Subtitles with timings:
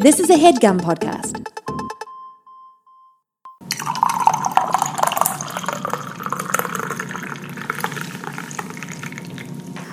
[0.00, 1.44] This is a headgum podcast.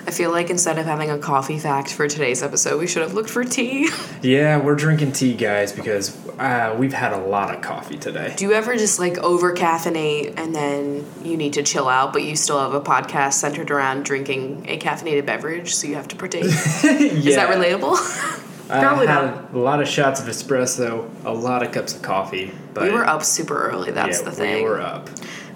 [0.06, 3.14] I feel like instead of having a coffee fact for today's episode, we should have
[3.14, 3.88] looked for tea.
[4.22, 8.34] Yeah, we're drinking tea, guys, because uh, we've had a lot of coffee today.
[8.36, 12.24] Do you ever just like over caffeinate and then you need to chill out, but
[12.24, 16.16] you still have a podcast centered around drinking a caffeinated beverage, so you have to
[16.16, 16.44] partake?
[16.44, 18.42] Is that relatable?
[18.68, 19.54] I Probably had not.
[19.54, 22.52] a lot of shots of espresso, a lot of cups of coffee.
[22.74, 23.90] But We were up super early.
[23.92, 24.64] That's yeah, the thing.
[24.64, 25.08] We were up.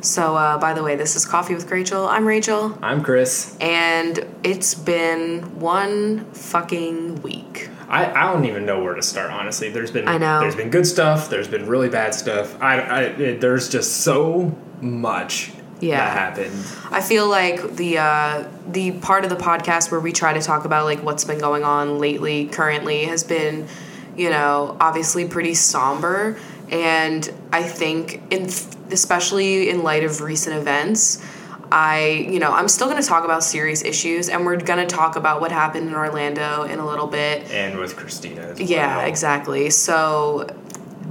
[0.02, 2.06] So, uh, by the way, this is Coffee with Rachel.
[2.06, 3.54] I'm Rachel, I'm Chris.
[3.60, 7.68] and it's been one fucking week.
[7.88, 9.30] I, I don't even know where to start.
[9.30, 10.40] Honestly, there's been I know.
[10.40, 11.28] there's been good stuff.
[11.28, 12.56] There's been really bad stuff.
[12.62, 15.98] I, I it, there's just so much Yeah.
[16.04, 16.66] that happened.
[16.90, 20.64] I feel like the uh, the part of the podcast where we try to talk
[20.64, 23.66] about like what's been going on lately, currently, has been,
[24.16, 26.36] you know, obviously pretty somber,
[26.70, 28.48] and I think in
[28.90, 31.24] especially in light of recent events.
[31.72, 34.92] I, you know, I'm still going to talk about serious issues, and we're going to
[34.92, 37.48] talk about what happened in Orlando in a little bit.
[37.52, 39.06] And with Christina as Yeah, well.
[39.06, 39.70] exactly.
[39.70, 40.48] So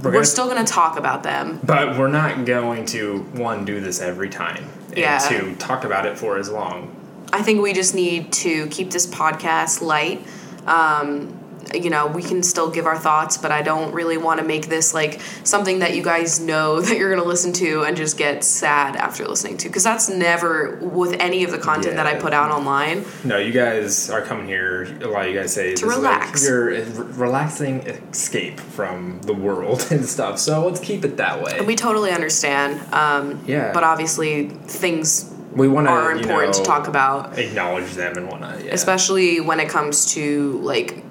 [0.02, 1.60] we're, gonna- still going to talk about them.
[1.62, 4.64] But we're not going to one do this every time.
[4.88, 5.18] And Yeah.
[5.18, 6.94] two talk about it for as long.
[7.32, 10.20] I think we just need to keep this podcast light.
[10.66, 11.38] Um,
[11.74, 14.68] you know, we can still give our thoughts, but I don't really want to make
[14.68, 18.16] this like something that you guys know that you're going to listen to and just
[18.16, 19.68] get sad after listening to.
[19.68, 23.04] Because that's never with any of the content that I put out online.
[23.24, 24.84] No, you guys are coming here.
[25.02, 26.42] A lot of you guys say To relax.
[26.42, 30.38] Like your relaxing escape from the world and stuff.
[30.38, 31.60] So let's keep it that way.
[31.60, 32.80] We totally understand.
[32.92, 33.72] Um, Yeah.
[33.72, 37.38] But obviously, things We want to are important to talk about.
[37.38, 38.64] Acknowledge them and whatnot.
[38.64, 38.72] Yeah.
[38.72, 41.04] especially when it comes to like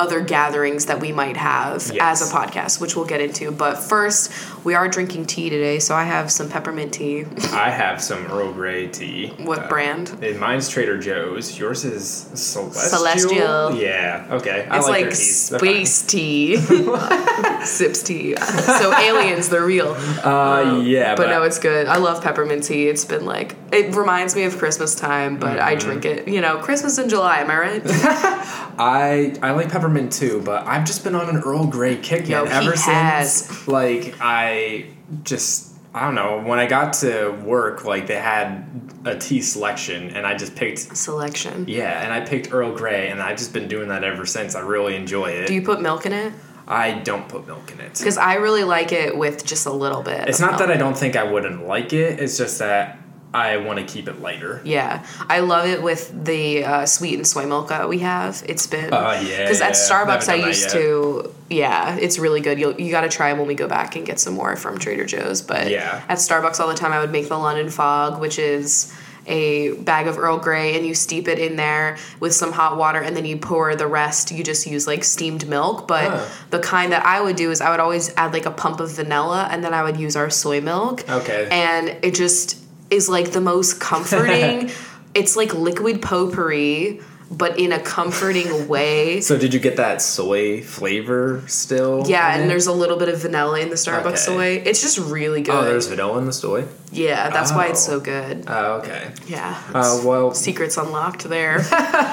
[0.00, 2.22] other gatherings that we might have Yes.
[2.22, 3.52] as a podcast, which we'll get into.
[3.52, 4.32] But first,
[4.64, 7.24] we are drinking tea today, so I have some peppermint tea.
[7.52, 9.28] I have some Earl Grey tea.
[9.38, 10.20] What Uh, brand?
[10.38, 11.58] mine's Trader Joe's.
[11.58, 12.70] Yours is Celestial.
[12.72, 13.74] Celestial.
[13.76, 14.26] Yeah.
[14.30, 14.66] Okay.
[14.70, 15.48] I it's like, like, their teas.
[15.48, 15.86] They're fine.
[15.86, 16.56] space tea,
[17.64, 18.36] sips tea.
[18.36, 19.92] So aliens, they're real.
[20.24, 21.86] Uh, yeah, But no, it's good.
[21.86, 22.88] I love peppermint tea.
[22.88, 25.88] It's been like it reminds me of Christmas time, but I Mm-hmm.
[25.88, 26.28] drink it.
[26.28, 27.38] You know, Christmas in July.
[27.40, 27.82] Am I right?
[28.78, 32.34] I I like peppermint too, but I've just been on an Earl Grey kick he
[32.34, 33.32] ever has.
[33.44, 34.49] since like I
[35.24, 38.64] just I don't know when I got to work like they had
[39.04, 41.64] a tea selection and I just picked Selection.
[41.68, 44.54] yeah and I picked Earl Grey and I've just been doing that ever since.
[44.54, 45.48] I really enjoy it.
[45.48, 46.32] Do you put milk in it?
[46.68, 47.94] I don't put milk in it.
[47.98, 50.28] Because I really like it with just a little bit.
[50.28, 50.60] It's not milk.
[50.60, 52.20] that I don't think I wouldn't like it.
[52.20, 52.98] It's just that
[53.34, 54.60] I want to keep it lighter.
[54.64, 58.44] Yeah, I love it with the uh, and soy milk that we have.
[58.46, 59.74] It's been Oh, yeah, because at yeah.
[59.74, 61.34] Starbucks I used to.
[61.50, 62.58] Yeah, it's really good.
[62.60, 64.78] You'll, you got to try it when we go back and get some more from
[64.78, 65.42] Trader Joe's.
[65.42, 66.02] But Yeah.
[66.08, 68.92] at Starbucks all the time, I would make the London Fog, which is
[69.26, 73.00] a bag of Earl Grey, and you steep it in there with some hot water,
[73.00, 74.30] and then you pour the rest.
[74.32, 76.26] You just use like steamed milk, but Huh.
[76.50, 78.90] the kind that I would do is I would always add like a pump of
[78.92, 81.04] vanilla, and then I would use our soy milk.
[81.08, 81.48] Okay.
[81.50, 82.56] and it just
[82.90, 84.70] is like the most comforting.
[85.14, 89.20] it's like liquid potpourri, but in a comforting way.
[89.30, 92.04] So did you get that soy flavor still?
[92.06, 92.48] Yeah, and it?
[92.48, 94.16] there's a little bit of vanilla in the Starbucks Okay.
[94.16, 94.46] soy.
[94.64, 95.54] It's just really oh, good.
[95.54, 96.66] Oh, there's vanilla in the soy.
[96.92, 97.92] Yeah, that's why it's Oh.
[97.92, 98.44] so good.
[98.48, 99.10] Oh, okay.
[99.26, 99.60] Yeah.
[99.74, 101.64] Uh, well, secrets unlocked there.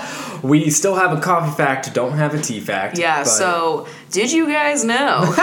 [0.43, 2.97] we still have a coffee fact, don't have a tea fact.
[2.97, 5.25] yeah, but- so did you guys know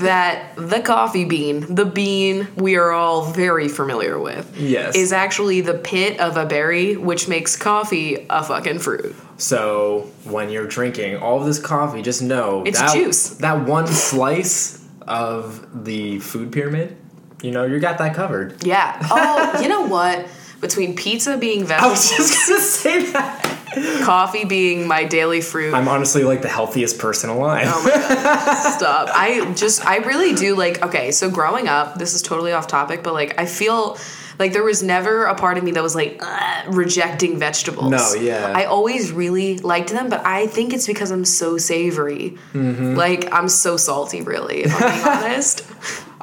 [0.00, 4.96] that the coffee bean, the bean we are all very familiar with, Yes.
[4.96, 9.14] is actually the pit of a berry, which makes coffee a fucking fruit.
[9.36, 13.30] So when you're drinking all of this coffee, just know It's that, juice.
[13.36, 16.96] That one slice of the food pyramid,
[17.44, 18.64] you know, you got that covered.
[18.64, 18.98] Yeah.
[19.10, 20.26] Oh, you know what?
[20.60, 24.02] Between pizza being vegetables, gonna say that.
[24.02, 25.74] coffee being my daily fruit.
[25.74, 27.66] I'm honestly like the healthiest person alive.
[27.68, 28.72] Oh my god!
[28.78, 29.08] Stop.
[29.12, 30.82] I just, I really do like.
[30.82, 33.98] Okay, so growing up, this is totally off topic, but like, I feel
[34.38, 36.22] like there was never a part of me that was like
[36.68, 37.90] rejecting vegetables.
[37.90, 38.52] No, yeah.
[38.54, 42.38] I always really liked them, but I think it's because I'm so savory.
[42.52, 42.94] Mm-hmm.
[42.94, 44.64] Like I'm so salty, really.
[44.64, 45.62] If I'm being honest.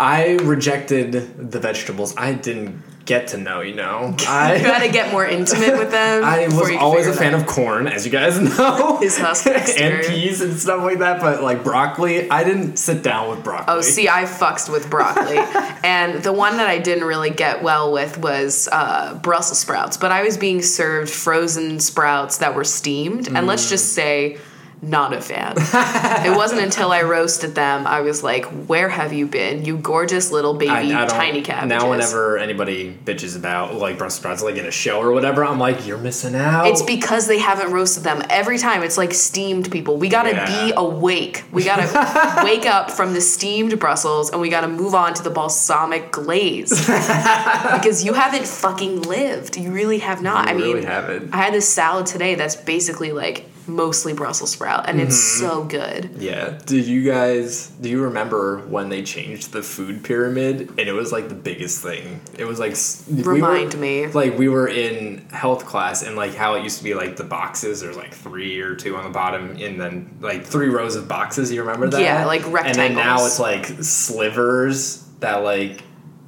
[0.01, 2.15] I rejected the vegetables.
[2.17, 4.15] I didn't get to know, you know.
[4.21, 6.23] You I gotta get more intimate with them.
[6.23, 8.97] I was you always a fan of corn, as you guys know.
[8.99, 9.45] His husk
[9.79, 13.75] and peas and stuff like that, but like broccoli, I didn't sit down with broccoli.
[13.75, 15.37] Oh, see, I fucked with broccoli.
[15.83, 19.97] and the one that I didn't really get well with was uh, Brussels sprouts.
[19.97, 23.27] But I was being served frozen sprouts that were steamed.
[23.27, 24.39] And let's just say
[24.81, 25.53] not a fan.
[25.57, 30.31] it wasn't until I roasted them I was like, "Where have you been, you gorgeous
[30.31, 34.55] little baby I, I tiny cabbages?" Now, whenever anybody bitches about like Brussels sprouts, like
[34.55, 36.67] in a show or whatever, I'm like, you're missing out.
[36.67, 38.23] It's because they haven't roasted them.
[38.29, 39.97] Every time it's like steamed people.
[39.97, 40.67] We gotta Yeah.
[40.67, 41.43] be awake.
[41.51, 45.29] We gotta wake up from the steamed Brussels and we gotta move on to the
[45.29, 46.71] balsamic glaze.
[46.87, 49.57] because you haven't fucking lived.
[49.57, 50.47] You really have not.
[50.47, 51.33] I really mean, haven't.
[51.33, 55.45] I had this salad today that's basically like mostly Brussels sprout and it's Mm-hmm.
[55.47, 56.09] so good.
[56.17, 56.59] Yeah.
[56.65, 61.11] Did you guys do you remember when they changed the food pyramid and it was
[61.11, 62.21] like the biggest thing?
[62.37, 64.07] It was like s- we were- Remind me.
[64.07, 67.23] Like we were in health class and like how it used to be like the
[67.23, 71.07] boxes there's like 3 or 2 on the bottom and then like 3 rows of
[71.07, 72.01] boxes, you remember that?
[72.01, 72.77] Yeah, like rectangles.
[72.77, 75.83] And then now it's like slivers that like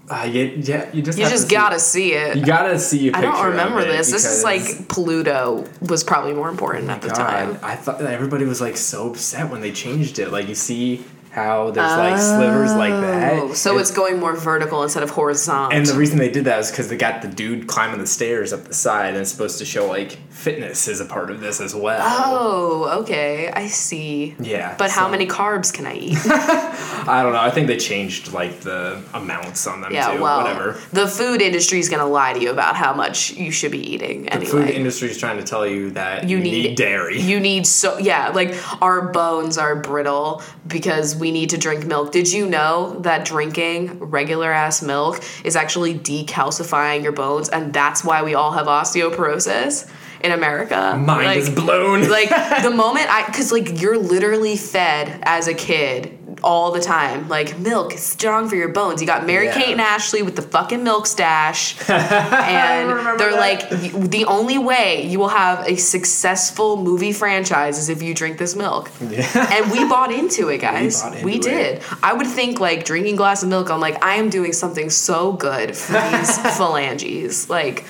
[0.09, 2.35] uh, you, yeah, you just You just see- gotta see it.
[2.37, 4.11] you gotta see a I don't remember this.
[4.11, 7.59] This is like Pluto was probably more important at the God, time.
[7.63, 10.29] I thought that everybody was like so upset when they changed it.
[10.31, 13.33] Like you see how there's like slivers like that.
[13.33, 15.75] Oh, so And- it's going more vertical instead of horizontal.
[15.75, 18.53] and the reason they did that is because they got the dude climbing the stairs
[18.53, 21.59] up the side, and it's supposed to show like fitness is a part of this
[21.59, 21.99] as well.
[22.03, 23.51] Oh, okay.
[23.51, 24.35] I see.
[24.39, 26.17] Yeah, But how many carbs can I eat?
[26.25, 27.39] I don't know.
[27.39, 30.21] I think they changed like the amounts on them yeah, too.
[30.21, 30.79] well, Whatever.
[30.91, 33.79] the food industry is going to lie to you about how much you should be
[33.93, 34.51] eating The anyway.
[34.51, 37.19] food industry is trying to tell you that you, you need, need, dairy.
[37.19, 42.11] You need so yeah, like our bones are brittle because we need to drink milk.
[42.11, 48.03] Did you know that drinking regular ass milk is actually decalcifying your bones and that's
[48.03, 49.89] why we all have osteoporosis
[50.21, 50.95] in America?
[50.97, 52.09] Mind Like- is blown.
[52.09, 52.27] like
[52.63, 57.27] the moment I, because like you're literally fed as a kid all the time.
[57.29, 59.01] Like milk is strong for your bones.
[59.01, 59.53] You got Mary Yeah.
[59.53, 63.71] Kate and Ashley with the fucking milk stash, and remember they're that.
[63.71, 68.37] like, the only way you will have a successful movie franchise is if you drink
[68.37, 68.89] this milk.
[69.13, 69.27] Yeah.
[69.53, 71.01] And we bought into it, guys.
[71.03, 71.77] bought We, into did.
[71.77, 71.83] it.
[72.01, 73.69] I would think like drinking a glass of milk.
[73.69, 77.49] I'm like, I am doing something so good for these phalanges.
[77.49, 77.85] Like.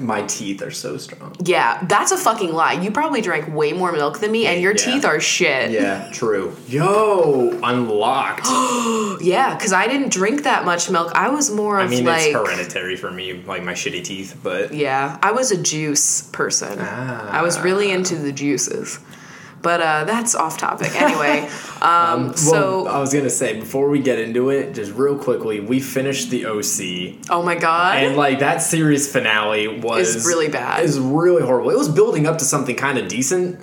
[0.00, 1.36] My teeth are so strong.
[1.44, 2.72] Yeah, that's a fucking lie.
[2.74, 4.84] You probably drank way more milk than me, and your Yeah.
[4.84, 5.70] teeth are shit.
[5.70, 6.56] Yeah, true.
[6.66, 7.58] Yo,
[7.90, 8.46] unlocked.
[9.18, 11.10] Yeah, because I didn't drink that much milk.
[11.14, 12.26] I was more I mean, like.
[12.26, 16.76] it's hereditary for me, like my shitty teeth, but Yeah, I was a juice person.
[16.80, 17.30] Ah.
[17.30, 19.00] I was really into the juices.
[19.62, 20.94] But uh, that's off topic.
[20.94, 21.48] Anyway,
[21.82, 22.84] um, so.
[22.84, 26.30] well, I was gonna say before we get into it, just real quickly, we finished
[26.30, 27.96] the OC, oh my god.
[27.96, 30.84] and like that series finale was Is really bad.
[30.84, 31.70] Is really horrible.
[31.70, 33.58] It was building up to something kind of decent,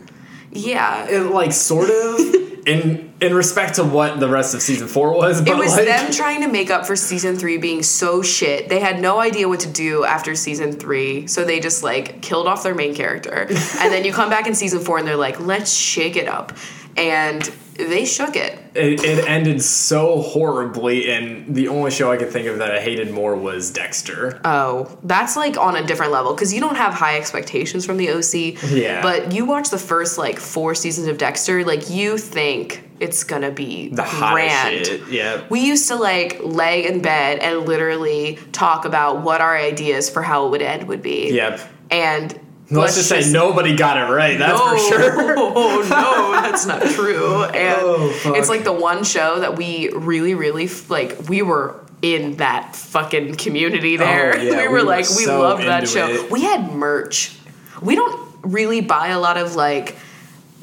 [0.51, 1.07] yeah.
[1.07, 2.19] it, like sort of
[2.67, 5.41] in in respect to what the rest of season four was.
[5.41, 8.69] But It was like, them trying to make up for season three being so shit.
[8.69, 12.47] They had no idea what to do after season three, so they just like killed
[12.47, 13.47] off their main character.
[13.49, 16.53] and then you come back in season four and they're like, let's shake it up.
[16.95, 17.41] And
[17.75, 18.59] they shook it.
[18.75, 22.79] it, it ended so horribly, and the only show I could think of that I
[22.79, 24.39] hated more was Dexter.
[24.45, 28.11] Oh, that's like on a different level because you don't have high expectations from the
[28.11, 28.61] OC.
[28.71, 29.01] Yeah.
[29.01, 33.51] But you watch the first like four seasons of Dexter, like you think it's gonna
[33.51, 34.85] be the grand.
[34.85, 35.07] shit.
[35.09, 35.45] Yeah.
[35.49, 40.21] We used to like lay in bed and literally talk about what our ideas for
[40.21, 41.31] how it would end would be.
[41.33, 41.59] Yep.
[41.91, 42.39] And
[42.71, 44.39] Let's, just, say nobody got it right.
[44.39, 45.35] That's for sure.
[45.55, 47.43] Oh no, that's not true.
[47.43, 51.27] And Oh, it's like the one show that we really, really like.
[51.27, 54.35] We were in that fucking community oh, there.
[54.35, 56.07] Oh, yeah, we, we were were like, we so loved that show.
[56.07, 56.31] it.
[56.31, 57.35] We had merch.
[57.81, 59.97] We don't really buy a lot of like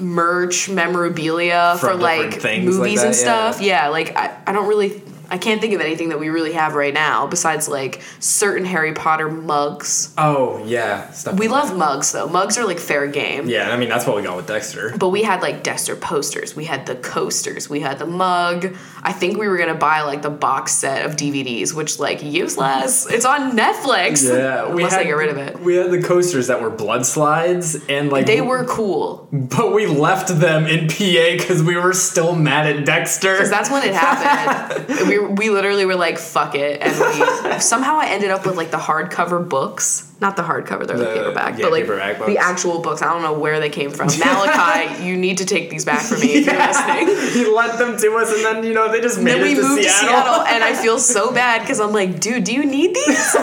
[0.00, 3.50] merch memorabilia From for like things like movies that, and yeah.
[3.50, 3.62] stuff.
[3.62, 5.02] Yeah, like I, I don't really.
[5.30, 8.92] I can't think of anything that we really have right now besides like certain Harry
[8.92, 10.12] Potter mugs.
[10.18, 11.38] Oh yeah, stuff.
[11.38, 12.28] We love mugs though.
[12.28, 13.48] Mugs are like fair game.
[13.48, 14.96] Yeah, I mean that's what we got with Dexter.
[14.96, 16.56] But we had like Dexter posters.
[16.56, 17.70] We had the coasters.
[17.70, 18.76] We had the mug.
[19.02, 23.06] I think we were gonna buy like the box set of DVDs, which like useless.
[23.08, 24.28] It's on Netflix.
[24.28, 25.60] Yeah, we unless had, they get rid of it.
[25.60, 29.86] We had the coasters that were blood slides, and like They were cool but we
[29.86, 33.32] left them in PA because we were still mad at Dexter.
[33.34, 34.98] because that's when it happened.
[35.08, 38.70] we we literally were like fuck it, and we somehow I ended up with like
[38.70, 40.06] the hardcover books.
[40.20, 43.00] Not the hardcover, they're the, The- paperback, yeah, but like paperback the actual books.
[43.00, 44.08] I don't know where they came from.
[44.18, 47.06] Malachi, you need to take these back from me if you're listening.
[47.32, 49.62] he lent them to us, and then you know they just made then we to
[49.62, 50.08] moved Seattle.
[50.08, 53.36] to Seattle, and I feel so bad because I'm like, dude, do you need these?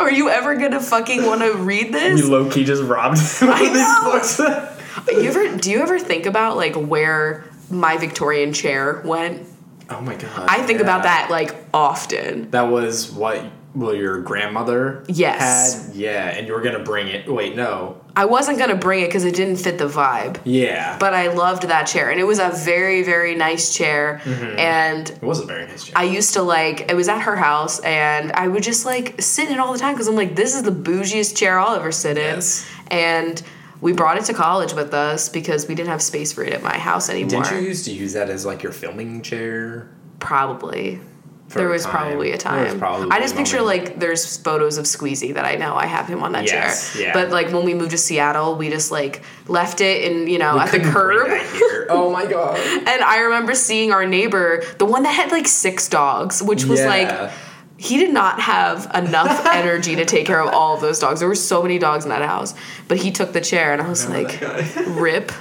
[0.00, 2.24] Are you ever gonna fucking want to read we this?
[2.24, 4.38] low key just robbed him of these books.
[5.08, 9.46] you ever do you ever think about like where my Victorian chair went?
[9.90, 10.46] Oh my god!
[10.48, 10.84] I think yeah.
[10.84, 12.50] about that like often.
[12.50, 15.88] That was what well your grandmother Yes.
[15.88, 19.06] had yeah and you were gonna bring it wait no I wasn't gonna bring it
[19.06, 20.40] because it didn't fit the vibe.
[20.44, 24.20] yeah But I loved that chair, and it was a very, very nice chair.
[24.24, 24.58] Mm-hmm.
[24.58, 27.36] And it was a very nice chair I used to like it was at her
[27.36, 30.34] house, and I would just like sit in it all the time because I'm like,
[30.34, 32.36] this is the bougiest chair I'll ever sit in.
[32.36, 32.66] Yes.
[32.90, 33.40] And
[33.80, 36.62] we brought it to college with us because we didn't have space for it at
[36.62, 37.42] my house anymore.
[37.44, 39.88] didn't you used to use that as like your filming chair
[40.20, 41.00] Probably.
[41.50, 41.92] There was time.
[41.92, 43.10] probably a There was time.
[43.10, 46.32] I just picture like there's photos of Squeezy that I know I have him on
[46.32, 47.02] that Yes, chair.
[47.06, 47.12] yeah.
[47.14, 50.54] But like when we moved to Seattle, we just like left it in you know
[50.56, 51.26] We at the curb.
[51.88, 55.88] oh my god And I remember seeing our neighbor, the one that had like six
[55.88, 56.86] dogs, which was Yeah.
[56.88, 57.32] like
[57.78, 61.20] he did not have enough energy to take care of all of those dogs.
[61.20, 62.54] There were so many dogs in that house,
[62.88, 64.40] but he took the chair, and I was like,
[64.88, 65.32] "Rip."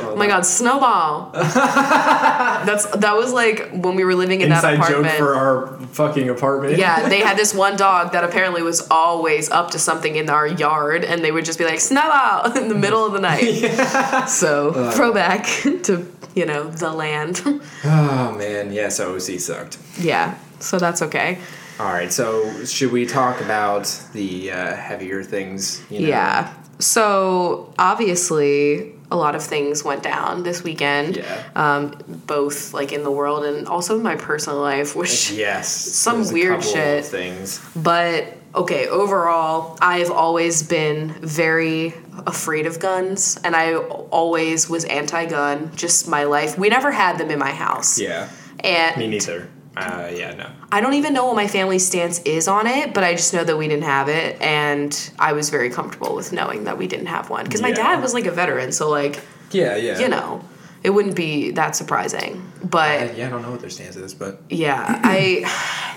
[0.00, 1.30] Oh my god, Snowball!
[1.32, 5.16] That's that was like when we were living in that inside joke apartment.
[5.18, 9.70] for our fucking apartment yeah, they had this one dog that apparently was always up
[9.72, 13.04] to something in our yard, and they would just be like "Snowball" in the middle
[13.04, 14.28] of the night.
[14.28, 14.90] So Uh.
[14.92, 15.44] throwback
[15.84, 17.42] to you know the land.
[17.84, 21.38] oh man yeah so OC sucked yeah, so that's okay.
[21.80, 26.08] all right so should we talk about the uh, heavier things you know?
[26.08, 26.54] Yeah.
[26.80, 31.16] So obviously, a lot of things went down this weekend.
[31.16, 31.44] Yeah.
[31.56, 35.30] Um, both like in the world and also in my personal life, which.
[35.30, 35.68] yes
[36.04, 37.04] Some weird shit.
[37.04, 41.94] things But okay, overall, I've always been very
[42.26, 45.72] afraid of guns, and I always was anti-gun.
[45.74, 46.58] Just my life.
[46.58, 47.98] We never had them in my house.
[47.98, 48.28] yeah
[48.60, 52.46] And me neither uh, yeah no I don't even know what my family's stance is
[52.46, 55.70] on it, but I just know that we didn't have it, and I was very
[55.70, 57.44] comfortable with knowing that we didn't have one.
[57.44, 57.76] Because my Yeah.
[57.94, 59.20] dad was like a veteran, so like,
[59.50, 60.42] yeah yeah you know,
[60.82, 62.42] it wouldn't be that surprising.
[62.62, 65.44] But I, yeah I don't know what their stance is but yeah, I.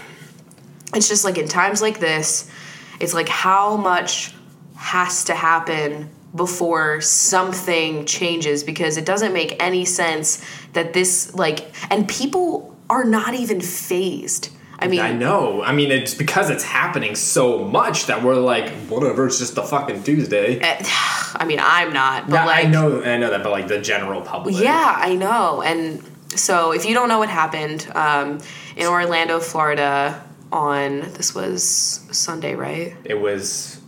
[0.93, 2.51] It's just like in times like this,
[3.00, 4.33] it's like how much
[4.75, 11.71] has to happen before something changes because it doesn't make any sense that this like
[11.91, 14.50] and people are not even phased.
[14.77, 15.63] I mean, I know.
[15.63, 19.27] I mean, it's because it's happening so much that we're like, whatever.
[19.27, 20.60] It's just a fucking Tuesday.
[20.60, 20.77] eh,
[21.36, 23.79] I mean, I'm not, but Yeah, like, I know, I know that, but like the
[23.79, 24.55] general public.
[24.57, 25.62] Yeah, I know.
[25.62, 26.03] And
[26.36, 28.39] so, if you don't know what happened um,
[28.75, 31.63] in Orlando, Florida, on this was
[32.12, 32.95] Sunday, right?
[33.05, 33.79] it was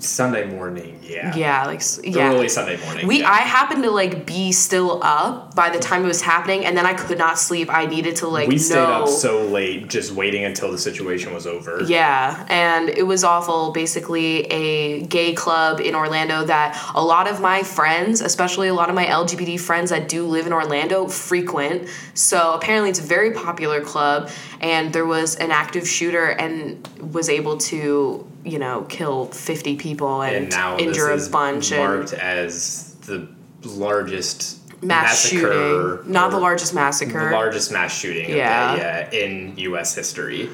[0.00, 1.00] Sunday morning.
[1.02, 2.32] Yeah, Yeah, like yeah.
[2.32, 3.06] early Sunday morning.
[3.06, 3.30] We yeah.
[3.30, 6.86] I happened to like be still up by the time it was happening, and then
[6.86, 7.72] I could not sleep.
[7.72, 11.46] I needed to like we stayed up so late, just waiting until the situation was
[11.46, 11.82] over.
[11.84, 13.72] Yeah, and it was awful.
[13.72, 18.88] Basically, a gay club in Orlando that a lot of my friends, especially a lot
[18.88, 21.88] of my LGBT friends that do live in Orlando, frequent.
[22.14, 27.28] So apparently, it's a very popular club, and there was an active shooter and was
[27.28, 32.12] able to, you know, kill 50 people and, and now injure a bunch and marked
[32.12, 33.28] as the
[33.64, 36.10] largest mass shooting.
[36.10, 37.26] Not the largest massacre.
[37.26, 38.30] the largest mass shooting.
[38.30, 38.76] Yeah.
[38.76, 39.94] yeah, yeah, in U.S.
[39.94, 40.48] history.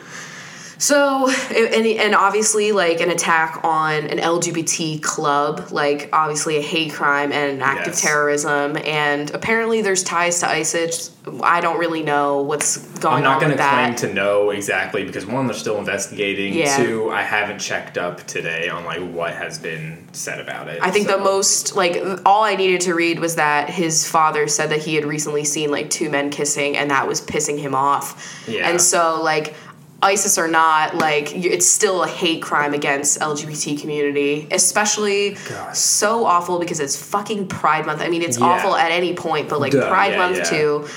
[0.78, 6.92] So, and, and obviously, like an attack on an LGBT club, like obviously a hate
[6.92, 8.02] crime and active Yes.
[8.02, 11.10] Of terrorism, and apparently there's ties to ISIS.
[11.42, 13.18] I don't really know what's going on.
[13.18, 16.52] I'm not going to claim to know exactly because one, they're still investigating.
[16.54, 16.76] Yeah.
[16.76, 20.80] Two, I haven't checked up today on like what has been said about it.
[20.82, 24.48] I think so- the most like all I needed to read was that his father
[24.48, 27.74] said that he had recently seen like two men kissing and that was pissing him
[27.74, 28.44] off.
[28.46, 28.68] Yeah.
[28.68, 29.54] And so like
[30.04, 35.74] ISIS or not, like it's still a hate crime against LGBT community, especially God.
[35.74, 38.02] so awful because it's fucking Pride Month.
[38.02, 38.44] I mean, it's Yeah.
[38.46, 40.44] awful at any point, but like Duh, Pride yeah, Month yeah.
[40.44, 40.88] too.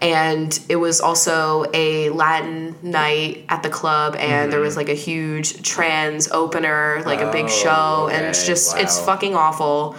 [0.00, 4.94] And it was also a Latin night at the club, and there was like a
[4.94, 7.68] huge trans opener, like a big Mm-hmm.
[7.68, 9.96] Oh, show, and it's okay, just it's fucking awful.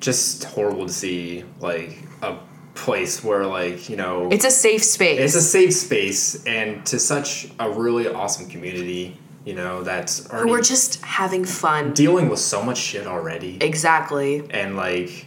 [0.00, 2.36] just horrible to see like a
[2.78, 5.20] place where like you know It's a safe space.
[5.20, 9.18] it's a safe space and to such a really awesome community.
[9.44, 11.92] You know that's already We're just having fun.
[11.94, 14.46] dealing with so much shit already, Exactly.
[14.50, 15.26] and like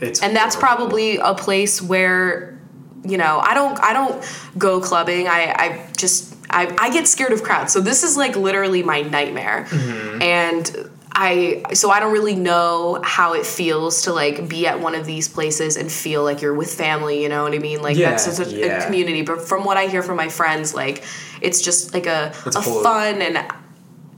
[0.00, 0.76] it's and that's horrible.
[0.86, 2.58] probably a place where
[3.04, 4.16] you know i don't i don't
[4.58, 8.34] go clubbing i i just i, I get scared of crowds so this is like
[8.36, 10.22] literally my nightmare Mm-hmm.
[10.22, 10.85] and
[11.18, 15.06] i so i don't really know how it feels to like be at one of
[15.06, 17.80] these places and feel like you're with family you know what i mean?
[17.82, 19.22] Like Yeah, that's such a, a community.
[19.22, 21.02] But from what i hear from my friends like
[21.40, 23.38] it's just like a, It's a fun and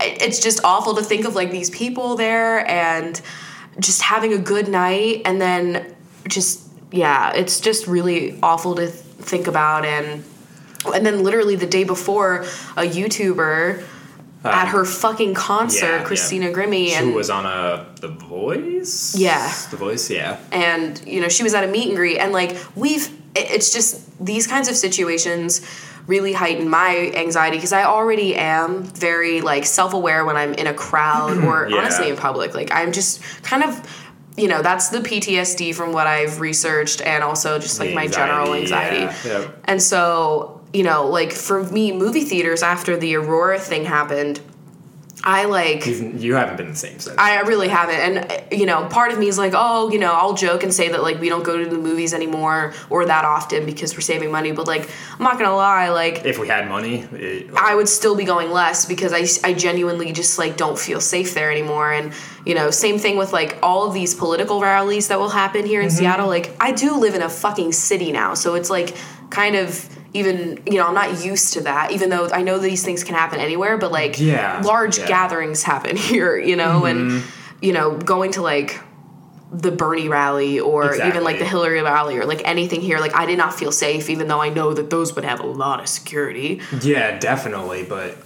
[0.00, 3.20] it's just awful to think of like these people there and
[3.80, 5.94] just having a good night and then
[6.26, 10.24] just yeah it's just really awful to think about and
[10.94, 12.42] and then literally the day before
[12.76, 13.84] a youtuber
[14.44, 16.04] at her fucking concert, yeah, yeah.
[16.04, 19.16] Christina Grimmie, Who and was on a The Voice?
[19.16, 19.52] Yeah.
[19.70, 20.38] The Voice, yeah.
[20.52, 23.72] and you know she was at a meet and greet and like we've it- it's
[23.72, 25.60] just these kinds of situations
[26.06, 30.72] really heighten my anxiety because i already am very like self-aware when i'm in a
[30.72, 31.76] crowd or Yeah.
[31.78, 34.04] honestly in public like i'm just kind of
[34.38, 38.54] you know that's the ptsd from what i've researched and also just like my general
[38.54, 39.40] anxiety, yeah.
[39.40, 39.58] Yep.
[39.66, 44.40] and so you know like for me movie theaters after the aurora thing happened
[45.24, 47.16] i like You've, you haven't been the same since.
[47.18, 47.96] I really haven't.
[47.96, 50.88] And, you know, part of me is like, oh, you know, I'll joke and say
[50.88, 54.30] that, like, we don't go to the movies anymore or that often because we're saving
[54.30, 54.52] money.
[54.52, 57.88] But, like, I'm not going to lie, like, if we had money, it, I would
[57.88, 61.92] still be going less because I, I genuinely just, like, don't feel safe there anymore.
[61.92, 62.12] And,
[62.46, 65.80] you know, same thing with, like, all of these political rallies that will happen here
[65.80, 65.98] in mm-hmm.
[65.98, 66.28] Seattle.
[66.28, 68.34] Like, I do live in a fucking city now.
[68.34, 68.96] So it's, like,
[69.30, 72.84] kind of even you know i'm not used to that even though i know these
[72.84, 75.06] things can happen anywhere but like Yeah, large yeah.
[75.06, 77.64] gatherings happen here you know and mm-hmm.
[77.64, 78.80] you know going to like
[79.50, 83.24] the Bernie rally or even like the Hillary rally or like anything here like I
[83.24, 85.88] did not feel safe even though I know that those would have a lot of
[85.88, 87.82] security yeah, definitely.
[87.82, 88.18] But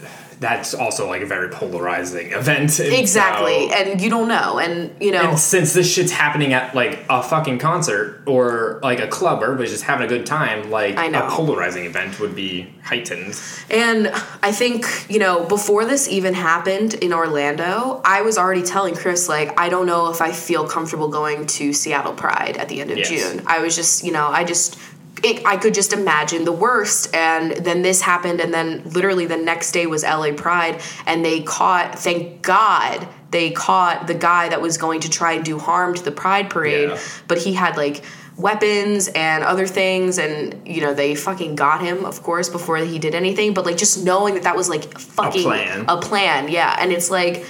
[0.42, 2.78] that's also like a very polarizing event.
[2.80, 6.52] and exactly so- and you don't know and you know and since this shit's happening
[6.52, 10.26] at like a fucking concert or like a club where everybody's just having a good
[10.26, 11.26] time, like I know.
[11.26, 13.40] a polarizing event would be heightened.
[13.70, 14.08] And
[14.42, 19.28] I think, you know, before this even happened in Orlando, I was already telling Chris,
[19.28, 22.90] like, I don't know if I feel comfortable going to Seattle Pride at the end
[22.90, 23.08] of Yes.
[23.08, 23.42] June.
[23.46, 24.76] I was just, you know, I just.
[25.22, 29.36] It, I could just imagine the worst, and then this happened, and then literally the
[29.36, 34.60] next day was LA Pride, and they caught, thank God, they caught the guy that
[34.60, 36.98] was going to try and do harm to the Pride parade, Yeah.
[37.28, 38.02] but he had like
[38.36, 42.98] weapons and other things and you know they fucking got him of course before he
[42.98, 45.84] did anything but like just knowing that that was like fucking plan.
[45.86, 47.44] a plan yeah and it's like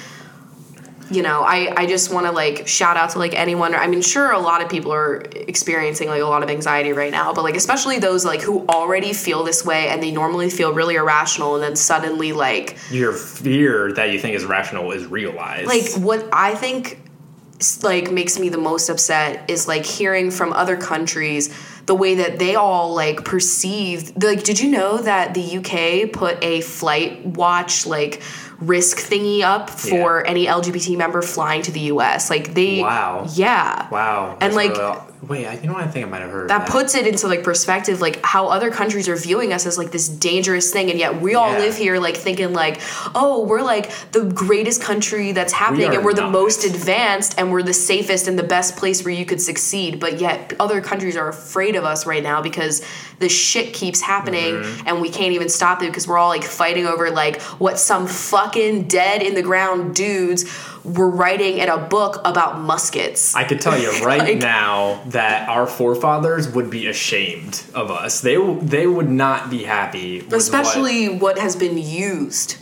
[1.13, 4.01] you know i i just want to like shout out to like anyone i mean
[4.01, 7.43] sure a lot of people are experiencing like a lot of anxiety right now but
[7.45, 11.55] like especially those like who already feel this way and they normally feel really irrational
[11.55, 15.67] and then suddenly like Your fear that you think is rational is realized.
[15.67, 16.99] like what I think
[17.83, 21.55] like makes me the most upset is like hearing from other countries
[21.87, 26.43] the way that they all like perceive like did you know that the UK put
[26.43, 28.23] a flight watch like
[28.67, 30.31] risk thingy up for Yeah.
[30.31, 33.27] any LGBT member flying to the US like they Wow.
[33.35, 34.33] yeah wow.
[34.41, 34.99] and, that's like, really-
[35.29, 35.85] wait, I, you know what?
[35.85, 38.49] I think I might have heard that of puts it into like perspective like how
[38.49, 41.59] other countries are viewing us as like this dangerous thing and yet we all Yeah.
[41.61, 42.81] live here like thinking like
[43.15, 47.51] oh we're like the greatest country that's happening are and we're the most advanced and
[47.53, 51.17] we're the safest and the best place where you could succeed but yet other countries
[51.17, 52.83] are afraid of us right now because
[53.21, 54.89] the shit keeps happening Mm-hmm.
[54.89, 58.07] and we can't even stop it because we're all like fighting over like what some
[58.53, 60.45] fucking dead in the ground dudes
[60.85, 65.49] were writing in a book about muskets I could tell you right Like- now that
[65.49, 68.21] our forefathers would be ashamed of us.
[68.21, 70.21] They they would not be happy.
[70.23, 72.57] With especially what, has been used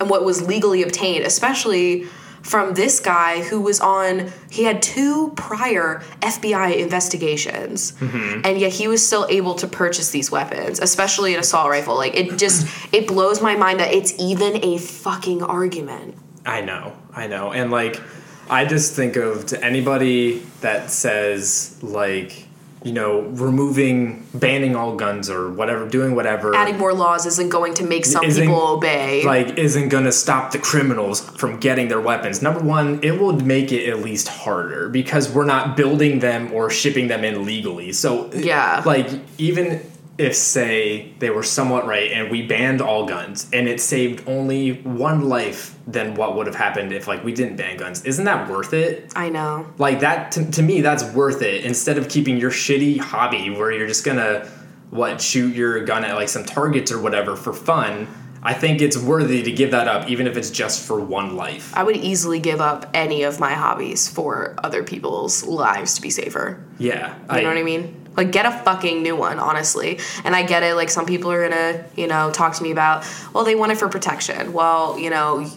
[0.00, 2.06] and what was legally obtained especially
[2.46, 7.92] from this guy who was on he had two prior FBI investigations.
[7.92, 8.42] Mm-hmm.
[8.44, 11.96] And yet he was still able to purchase these weapons especially an assault rifle.
[11.96, 16.16] Like it just it blows my mind that it's even a fucking argument.
[16.44, 18.00] I know, I know, and like
[18.48, 22.45] I just think of to anybody that says like
[22.82, 26.54] you know removing banning all guns or whatever, doing whatever.
[26.54, 30.58] adding more laws isn't going to make some people obey like isn't gonna stop the
[30.58, 32.42] criminals from getting their weapons.
[32.42, 36.70] Number one, it will make it at least harder because we're not building them or
[36.70, 37.92] shipping them in legally.
[37.92, 38.82] So Yeah.
[38.84, 39.08] like
[39.38, 39.80] even
[40.18, 44.72] if say they were somewhat right and we banned all guns and it saved only
[44.82, 48.04] one life than what would have happened if like we didn't ban guns.
[48.04, 49.12] Isn't that worth it?
[49.14, 49.66] I know.
[49.78, 51.64] Like that to, to me that's worth it.
[51.64, 54.48] Instead of keeping your shitty hobby where you're just gonna
[54.90, 58.06] what shoot your gun at like some targets or whatever for fun
[58.42, 61.76] i think it's worthy to give that up even if it's just for one life.
[61.76, 66.10] I would easily give up any of my hobbies for other people's lives to be
[66.10, 66.64] safer.
[66.78, 68.05] Yeah You know what I mean?
[68.16, 69.98] Like, get a fucking new one, honestly.
[70.24, 70.74] And I get it.
[70.74, 73.78] Like, some people are gonna, you know, talk to me about, well, they want it
[73.78, 74.52] for protection.
[74.52, 75.48] Well, you know,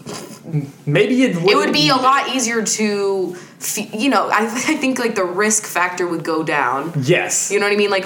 [0.86, 3.36] maybe it would it would be a lot easier to,
[3.76, 6.93] you know, I, I think like the risk factor would go down.
[7.02, 7.89] yes You know what I mean?
[7.89, 8.06] Like,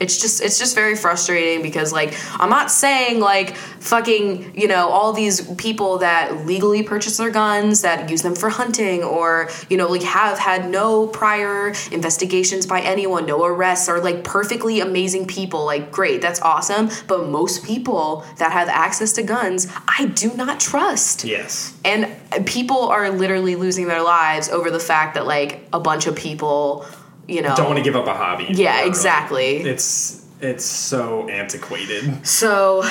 [0.00, 4.88] it's just it's just very frustrating because like I'm not saying like fucking you know
[4.88, 9.76] all these people that legally purchase their guns that use them for hunting or you
[9.76, 15.26] know like have had no prior investigations by anyone, no arrests are like perfectly amazing
[15.26, 15.64] people.
[15.64, 16.90] Like great, that's awesome.
[17.06, 21.24] But most people that have access to guns, I do not trust.
[21.24, 21.76] Yes.
[21.84, 26.16] And people are literally losing their lives over the fact that like a bunch of
[26.16, 26.84] people,
[27.28, 28.46] you know, Don't want to give up a hobby.
[28.50, 29.58] Yeah, exactly.
[29.58, 32.26] It's it's so antiquated.
[32.26, 32.82] So,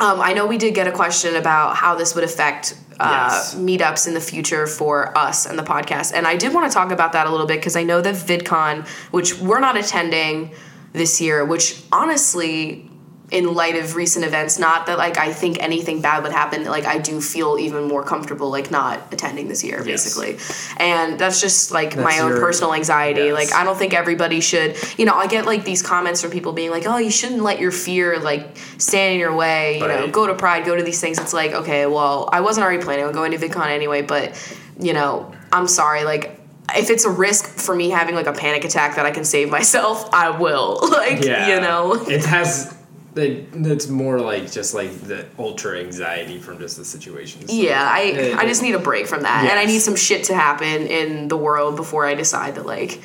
[0.00, 3.54] um, I know we did get a question about how this would affect uh, Yes.
[3.54, 6.90] meetups in the future for us and the podcast, and I did want to talk
[6.90, 10.50] about that a little bit because I know that VidCon, which we're not attending
[10.92, 12.90] this year, which honestly.
[13.28, 16.64] In light of recent events, not that like I think anything bad would happen.
[16.64, 20.04] Like I do feel even more comfortable like not attending this year, Yes.
[20.04, 20.38] basically,
[20.76, 23.22] and that's just like my own your- personal anxiety.
[23.22, 23.34] Yes.
[23.34, 24.76] Like I don't think everybody should.
[24.96, 27.58] You know, I get like these comments from people being like, "Oh, you shouldn't let
[27.58, 28.46] your fear like
[28.78, 31.18] stand in your way." You know, go to Pride, go to these things.
[31.18, 34.36] It's like, okay, well, I wasn't already planning on going to VidCon anyway, but
[34.78, 36.04] you know, I'm sorry.
[36.04, 36.38] Like,
[36.76, 39.50] if it's a risk for me having like a panic attack that I can save
[39.50, 40.78] myself, I will.
[40.92, 41.48] like, Yeah.
[41.56, 41.94] you know.
[42.08, 42.72] It has.
[43.16, 47.48] It, it's more like just like the ultra anxiety from just the situation.
[47.48, 49.96] So Yeah, I it- I just need a break from that, and I need some
[49.96, 53.00] shit to happen in the world before I decide that like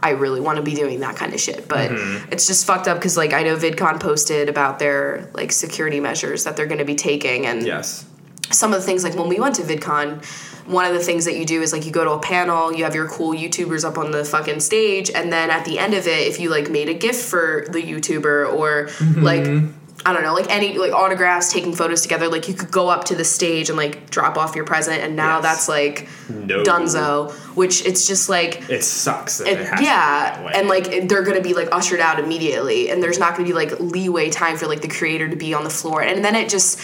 [0.00, 1.66] I really want to be doing that kind of shit.
[1.66, 2.32] But Mm-hmm.
[2.32, 6.44] it's just fucked up because like I know VidCon posted about their like security measures
[6.44, 8.04] that they're going to be taking, and Yes.
[8.50, 10.22] some of the things like when we went to VidCon.
[10.68, 12.84] One of the things that you do is like you go to a panel, you
[12.84, 16.06] have your cool YouTubers up on the fucking stage, and then at the end of
[16.06, 19.22] it, if you like made a gift for the YouTuber or mm-hmm.
[19.22, 19.72] like
[20.06, 23.04] I don't know, like any like autographs, taking photos together, like you could go up
[23.04, 25.42] to the stage and like drop off your present, and now Yes.
[25.42, 26.62] that's like No.
[26.62, 29.38] Dunzo, which it's just like It sucks.
[29.38, 32.20] That it, it, has to be yeah, and like they're gonna be like ushered out
[32.20, 35.52] immediately, and there's not gonna be like leeway time for like the creator to be
[35.52, 36.80] on the floor, and then it just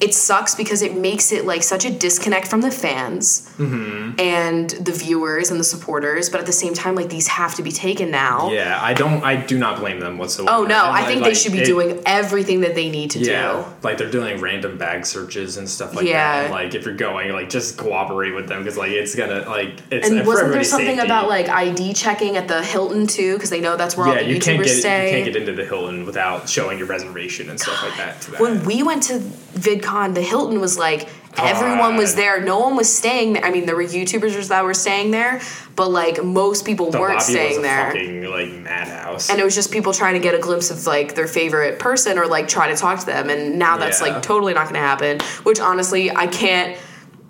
[0.00, 4.20] it sucks because it makes it like such a disconnect from the fans Mm-hmm.
[4.20, 7.62] and the viewers and the supporters, but at the same time, like these have to
[7.62, 8.50] be taken now.
[8.50, 9.24] Yeah, I don't.
[9.24, 10.50] I do not blame them whatsoever.
[10.54, 13.12] Oh no, And, I think they like, should be it- doing everything that they need
[13.12, 13.64] to Yeah, do.
[13.82, 16.12] like they're doing random bag searches and stuff like Yeah.
[16.12, 16.44] that.
[16.44, 19.80] And, like if you're going, like just cooperate with them because like it's gonna like
[19.90, 21.06] it's And wasn't there something safety.
[21.06, 23.34] about like ID checking at the Hilton too?
[23.34, 25.04] Because they know that's where all yeah, the you YouTubers can't get stay.
[25.06, 28.20] you can't get into the Hilton without showing your reservation and stuff like that.
[28.22, 28.40] To that.
[28.40, 29.14] when we went to
[29.56, 32.40] VidCon, the Hilton was like everyone was there.
[32.40, 33.44] No one was staying there.
[33.44, 35.40] I mean, there were YouTubers that were staying there,
[35.74, 37.86] but like most people the weren't staying was a there.
[37.88, 39.28] fucking like madhouse.
[39.30, 42.18] and it was just people trying to get a glimpse of like their favorite person
[42.18, 43.28] or like try to talk to them.
[43.30, 44.14] And now that's Yeah.
[44.14, 45.20] like totally not going to happen.
[45.42, 46.78] Which honestly, I can't.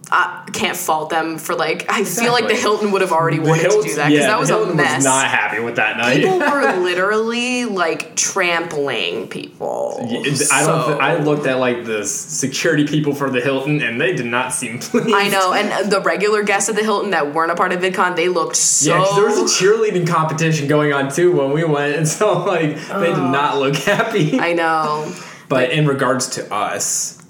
[0.09, 1.87] I can't fault them for like.
[1.88, 4.38] I feel like the Hilton would have already wanted to do that because yeah, that
[4.38, 4.97] was Hilton a mess.
[4.99, 6.19] Was not happy with that night.
[6.23, 9.97] people were literally like trampling people.
[10.01, 10.87] It- I don't.
[10.87, 14.53] Th- I looked at like the security people for the Hilton, and they did not
[14.53, 15.11] seem pleased.
[15.12, 18.14] I know, and the regular guests at the Hilton that weren't a part of VidCon,
[18.14, 18.97] they looked so.
[18.97, 22.77] Yeah, there was a cheerleading competition going on too when we went, and so like
[22.77, 24.38] they did not look happy.
[24.38, 25.12] I know.
[25.49, 27.21] but in regards to us,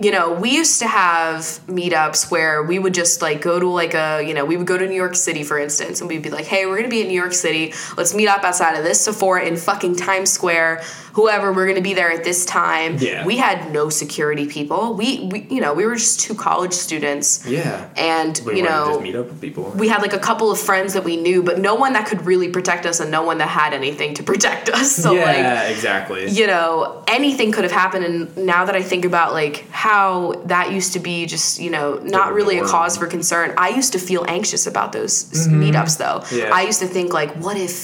[0.00, 3.94] You know, we used to have meetups where we would just like go to like
[3.94, 6.30] a, you know, we would go to New York City, for instance, and we'd be
[6.30, 7.72] like, hey, we're gonna be in New York City.
[7.96, 10.82] Let's meet up outside of this Sephora in fucking Times Square.
[11.12, 12.96] Whoever, we're gonna be there at this time.
[12.98, 13.24] Yeah.
[13.24, 14.94] We had no security people.
[14.94, 17.46] We, we you know, we were just two college students.
[17.46, 19.70] yeah, And, we you know, just meet up with people.
[19.76, 22.24] we had like a couple of friends that we knew, but no one that could
[22.26, 24.96] really protect us and no one that had anything to protect us.
[25.02, 25.24] So yeah,
[25.64, 26.28] like exactly.
[26.30, 30.70] you know, anything could have happened and now that I think about like how that
[30.70, 33.52] used to be just, you know, not really a cause for concern.
[33.58, 36.18] I used to feel anxious about those s meetups though.
[36.20, 36.36] Mm-hmm.
[36.38, 36.50] Yeah.
[36.58, 37.74] I used to think like what if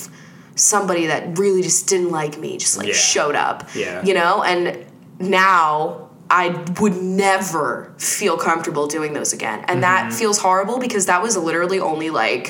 [0.54, 2.94] somebody that really just didn't like me just like Yeah.
[3.14, 3.58] showed up.
[3.74, 4.04] Yeah.
[4.08, 4.62] You know, and
[5.18, 6.46] now I
[6.80, 9.58] would never feel comfortable doing those again.
[9.66, 10.18] And that Mm-hmm.
[10.20, 12.44] feels horrible because that was literally only like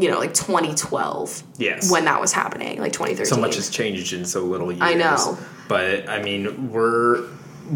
[0.00, 1.90] you know, like 2012 Yes.
[1.92, 3.24] when that was happening, like 2013.
[3.34, 4.82] so much has changed in so little years.
[4.82, 5.38] I know.
[5.68, 7.28] But I mean, we're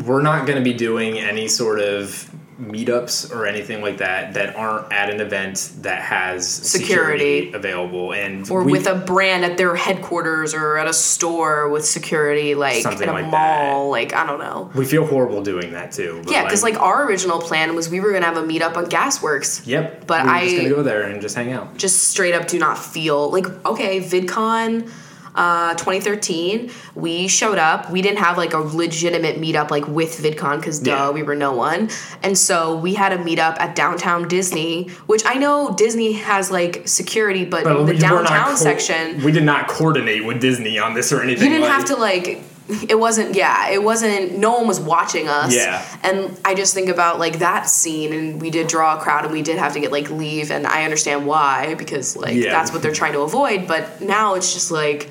[0.05, 4.57] we're not going to be doing any sort of meetups or anything like that that
[4.57, 7.53] aren't at an event that has security, Security.
[7.53, 12.57] available and or with a brand at their headquarters or at a store with security,
[12.57, 14.73] like Something in a like mall, like I don't know.
[14.75, 16.21] we feel horrible doing that too.
[16.25, 18.87] but, Yeah, because like our original plan was we were gonna have a meetup on
[18.87, 19.65] Gasworks.
[19.65, 20.09] Yep.
[20.09, 21.77] But we I- just gonna go there and just hang out.
[21.77, 24.91] Just straight up do not feel like okay, VidCon.
[25.39, 26.71] Uh, 2013.
[26.97, 27.91] We showed up.
[27.91, 31.11] We didn't have like a legitimate meetup like with VidCon because duh, Yeah.
[31.11, 31.91] we were no one.
[32.25, 36.89] And so we had a meetup at downtown Disney, which I know Disney has like
[36.89, 40.95] security, but, But the we downtown co- section, We did not coordinate with Disney on
[40.95, 41.45] this or anything.
[41.45, 42.43] you didn't like- have to like
[42.89, 45.83] it wasn't yeah it wasn't no one was watching us Yeah.
[46.03, 49.33] and i just think about like that scene and we did draw a crowd and
[49.33, 52.51] we did have to get like leave and i understand why because like Yeah.
[52.53, 55.09] that's what they're trying to avoid but now it's just like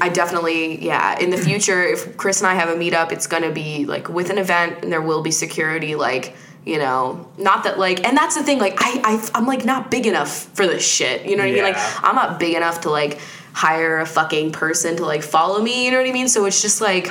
[0.00, 3.42] i definitely yeah in the future if chris and i have a meetup it's going
[3.42, 7.64] to be like with an event and there will be security like you know not
[7.64, 10.66] that like and that's the thing like i, I i'm like not big enough for
[10.66, 13.18] this shit you know what i mean like i'm not big enough to like
[13.58, 16.28] hire a fucking person to like follow me you know what i mean?
[16.28, 17.06] So it's just like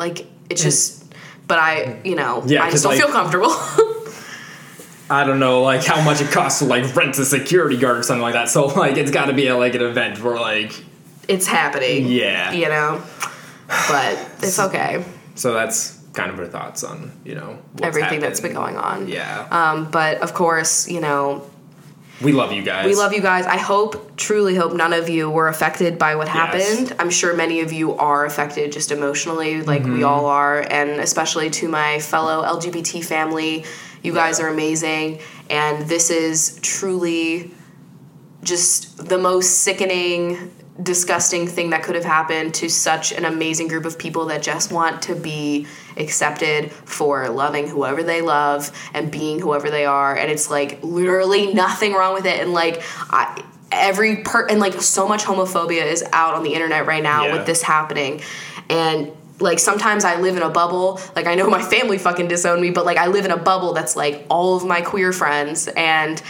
[0.00, 1.04] like it's just
[1.46, 3.54] but i you know Yeah, i just don't like- feel comfortable.
[5.10, 8.02] I don't know, like how much it costs to like rent a security guard or
[8.02, 8.50] something like that.
[8.50, 10.72] So like it's got to be at like an event where like
[11.28, 12.52] it's happening Yeah.
[12.52, 13.02] you know?
[13.88, 15.02] But it's okay.
[15.34, 19.08] So that's kind of our thoughts on you know what's everything that's been going on.
[19.08, 21.48] Yeah, um but of course you know
[22.20, 22.84] we love you guys.
[22.86, 23.46] We love you guys.
[23.46, 26.94] I hope, truly hope none of you were affected by what happened.
[26.98, 29.92] I'm sure many of you are affected just emotionally, like Mm-hmm.
[29.94, 30.60] we all are.
[30.60, 33.64] And especially to my fellow LGBT family,
[34.02, 34.46] you guys Yeah.
[34.46, 35.20] are amazing.
[35.50, 37.52] And this is truly
[38.42, 40.50] just the most sickening,
[40.82, 44.70] disgusting thing that could have happened to such an amazing group of people that just
[44.70, 50.16] want to be accepted for loving whoever they love and being whoever they are.
[50.16, 52.40] And it's like literally nothing wrong with it.
[52.40, 56.86] And like, I, every per and like so much homophobia is out on the internet
[56.86, 57.36] right now Yeah.
[57.36, 58.22] with this happening.
[58.70, 59.10] And
[59.40, 61.00] like sometimes I live in a bubble.
[61.16, 63.72] Like I know my family fucking disowned me, but like I live in a bubble
[63.72, 66.22] that's like all of my queer friends and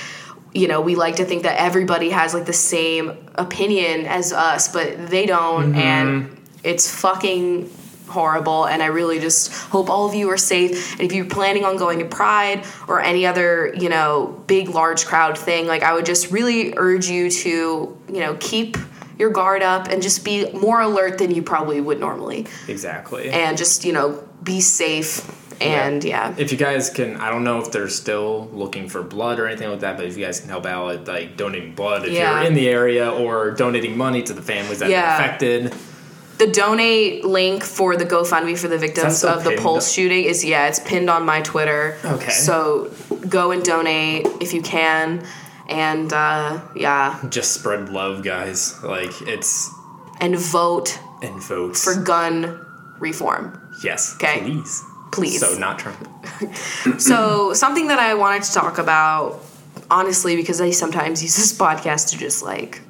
[0.52, 4.72] you know, we like to think that everybody has like the same opinion as us,
[4.72, 5.78] but they don't mm-hmm.
[5.78, 7.70] and it's fucking
[8.08, 10.92] horrible and I really just hope all of you are safe.
[10.92, 15.06] And if you're planning on going to Pride or any other, you know, big large
[15.06, 17.50] crowd thing, like I would just really urge you to,
[18.08, 18.76] you know, keep
[19.18, 22.46] your guard up and just be more alert than you probably would normally.
[22.68, 23.30] exactly.
[23.30, 26.34] And just, you know, be safe and yeah.
[26.38, 29.70] If you guys can, I don't know if they're still looking for blood or anything
[29.70, 32.38] like that, but if you guys can help out with like donating blood if Yeah.
[32.40, 35.10] you're in the area or donating money to the families that Yeah.
[35.16, 35.74] are affected.
[36.38, 39.56] The donate link for the GoFundMe for the victims of the?
[39.56, 41.96] Pulse shooting is yeah, it's pinned on my Twitter.
[42.04, 42.30] Okay.
[42.30, 42.92] So
[43.28, 45.26] go and donate if you can,
[45.68, 48.80] and uh, yeah, Just spread love, guys.
[48.84, 49.68] Like it's
[50.20, 52.64] and vote and vote for gun
[53.00, 54.38] reform, yes, Okay.
[54.40, 55.40] please, please.
[55.40, 56.08] So not Trump.
[56.98, 59.40] So something that I wanted to talk about,
[59.90, 62.80] honestly, because I sometimes use this podcast to just like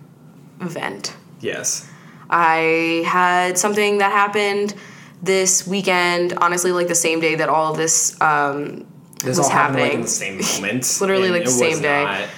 [0.58, 1.16] vent.
[1.40, 1.88] Yes.
[2.30, 4.74] I had something that happened
[5.22, 8.86] this weekend, honestly, like the same day that all of this um,
[9.24, 10.00] This was all happened like happening.
[10.00, 10.02] in
[10.38, 10.96] the same moment.
[11.00, 12.28] Literally, like, the same day.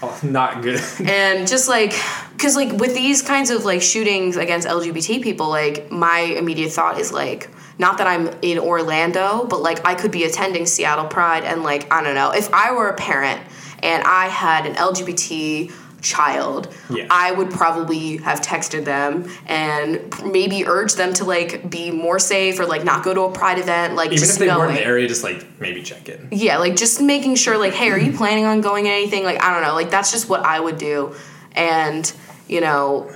[0.00, 0.80] Not, not good.
[1.04, 1.92] and just like
[2.32, 7.00] because like with these kinds of like shootings against lgbt people like my immediate thought
[7.00, 11.44] is like not that i'm in orlando but like i could be attending seattle pride
[11.44, 13.40] and like i don't know if i were a parent
[13.82, 17.08] and i had an lgbt child Yeah.
[17.10, 22.60] i would probably have texted them and maybe urge them to like be more safe
[22.60, 24.76] or like not go to a pride event like Even just if they weren't in
[24.76, 26.28] the area, just like maybe check in.
[26.30, 29.24] Yeah, like just making sure, like, hey, are you planning on going anything?
[29.24, 29.74] Like, I don't know.
[29.74, 31.16] Like, that's just what I would do.
[31.52, 32.10] And,
[32.46, 33.10] you know,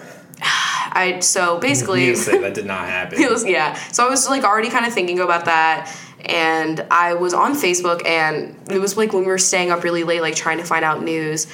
[0.92, 3.20] I, so basically, say, that did not happen.
[3.30, 3.74] was, yeah.
[3.92, 5.94] So I was like already kind of thinking about that.
[6.24, 10.04] And I was on Facebook and it was like when we were staying up really
[10.04, 11.46] late, like trying to find out news.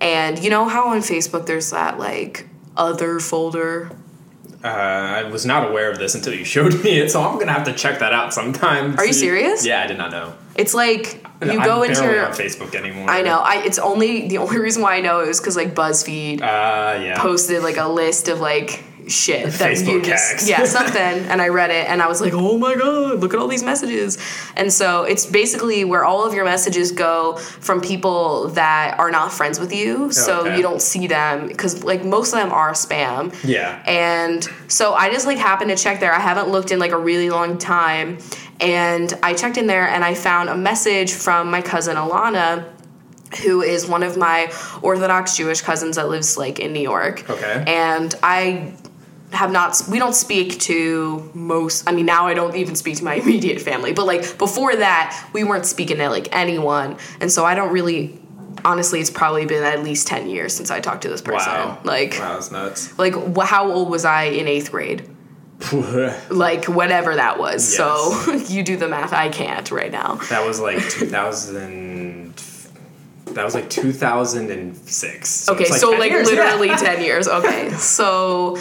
[0.00, 3.90] And you know how on Facebook there's that like other folder?
[4.62, 7.52] Uh, I was not aware of this until you showed me it, so I'm gonna
[7.52, 8.96] have to check that out sometime.
[8.98, 9.64] Are you serious?
[9.64, 10.34] Yeah, I did not know.
[10.58, 12.26] It's like you I'm go into your.
[12.26, 13.08] on Facebook anymore.
[13.08, 13.38] I know.
[13.38, 17.22] I it's only the only reason why I know is because like BuzzFeed Uh, yeah.
[17.22, 21.48] posted like a list of like shit that Facebook you just yeah something and I
[21.48, 24.18] read it and I was like oh my god look at all these messages
[24.56, 29.32] and so it's basically where all of your messages go from people that are not
[29.32, 32.72] friends with you oh, so you don't see them because like most of them are
[32.72, 33.82] spam Yeah.
[33.86, 36.12] and so I just like happened to check there.
[36.12, 38.18] I haven't looked in like a really long time.
[38.60, 42.68] And I checked in there and I found a message from my cousin Alana,
[43.42, 47.28] who is one of my Orthodox Jewish cousins that lives like in New York.
[47.30, 47.64] Okay.
[47.66, 48.74] And I
[49.32, 53.04] have not we don't speak to most I mean now I don't even speak to
[53.04, 56.96] my immediate family, but like before that we weren't speaking to like anyone.
[57.20, 58.18] And so I don't really
[58.64, 61.52] honestly, it's probably been at least ten years since I talked to this person.
[61.52, 61.78] Wow.
[61.84, 62.98] Like, wow, that's nuts.
[62.98, 65.08] like wh- how old was I in eighth grade?
[66.30, 67.66] Like whatever that was.
[67.76, 68.12] So
[68.48, 69.12] you do the math.
[69.12, 70.14] I can't right now.
[70.30, 72.34] that was like 2000.
[73.34, 75.28] That was like 2006.
[75.28, 76.36] So Okay, it's so 10 like years, yeah.
[76.44, 77.28] literally 10 years.
[77.28, 77.70] Okay.
[77.72, 78.56] So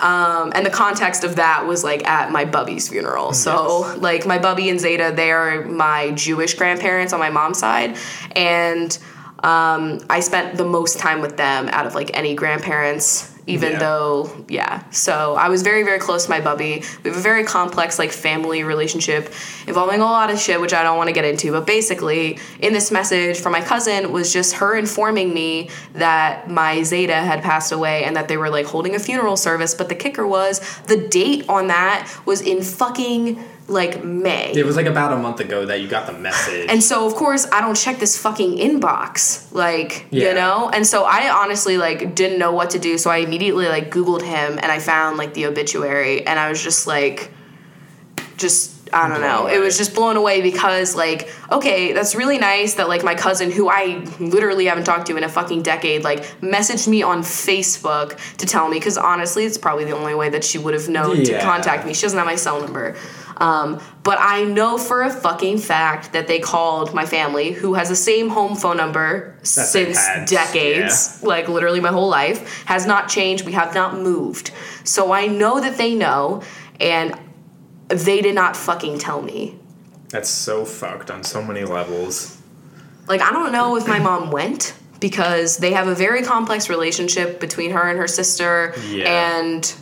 [0.00, 3.32] um and the context of that was like at my bubby's funeral.
[3.32, 3.98] So Yes.
[3.98, 7.96] like my bubby and Zeta, they are my Jewish grandparents on my mom's side
[8.34, 8.96] and
[9.42, 13.78] um I spent the most time with them out of like any grandparents even Yeah.
[13.78, 17.44] though yeah so i was very very close to my bubby we have a very
[17.44, 19.32] complex like family relationship
[19.66, 22.72] involving a lot of shit which i don't want to get into but basically in
[22.72, 27.70] this message from my cousin was just her informing me that my zeta had passed
[27.72, 30.96] away and that they were like holding a funeral service but the kicker was the
[31.08, 35.66] date on that was in fucking like may It was like about a month ago
[35.66, 36.66] that you got the message.
[36.70, 40.28] and so of course I don't check this fucking inbox, like Yeah.
[40.28, 40.70] you know.
[40.72, 44.22] And so I honestly like didn't know what to do, so I immediately like Googled
[44.22, 47.32] him and I found like the obituary, and I was just like,
[48.36, 49.46] just I don't Blown know.
[49.48, 53.50] It was just blown away because like okay, that's really nice that like my cousin
[53.50, 58.16] who I literally haven't talked to in a fucking decade like messaged me on Facebook
[58.36, 61.24] to tell me because honestly it's probably the only way that she would have known
[61.24, 61.94] to contact me.
[61.94, 62.94] She doesn't have my cell number.
[63.38, 67.88] Um, but I know for a fucking fact that they called my family, who has
[67.88, 69.98] the same home phone number they've since
[70.30, 73.44] decades, like literally my whole life, has not changed.
[73.44, 74.52] We have not moved.
[74.84, 76.42] So I know that they know,
[76.80, 77.18] and
[77.88, 79.58] they did not fucking tell me.
[80.08, 82.40] That's so fucked on so many levels.
[83.08, 87.38] Like, I don't know if my mom went because they have a very complex relationship
[87.38, 89.38] between her and her sister Yeah.
[89.38, 89.74] and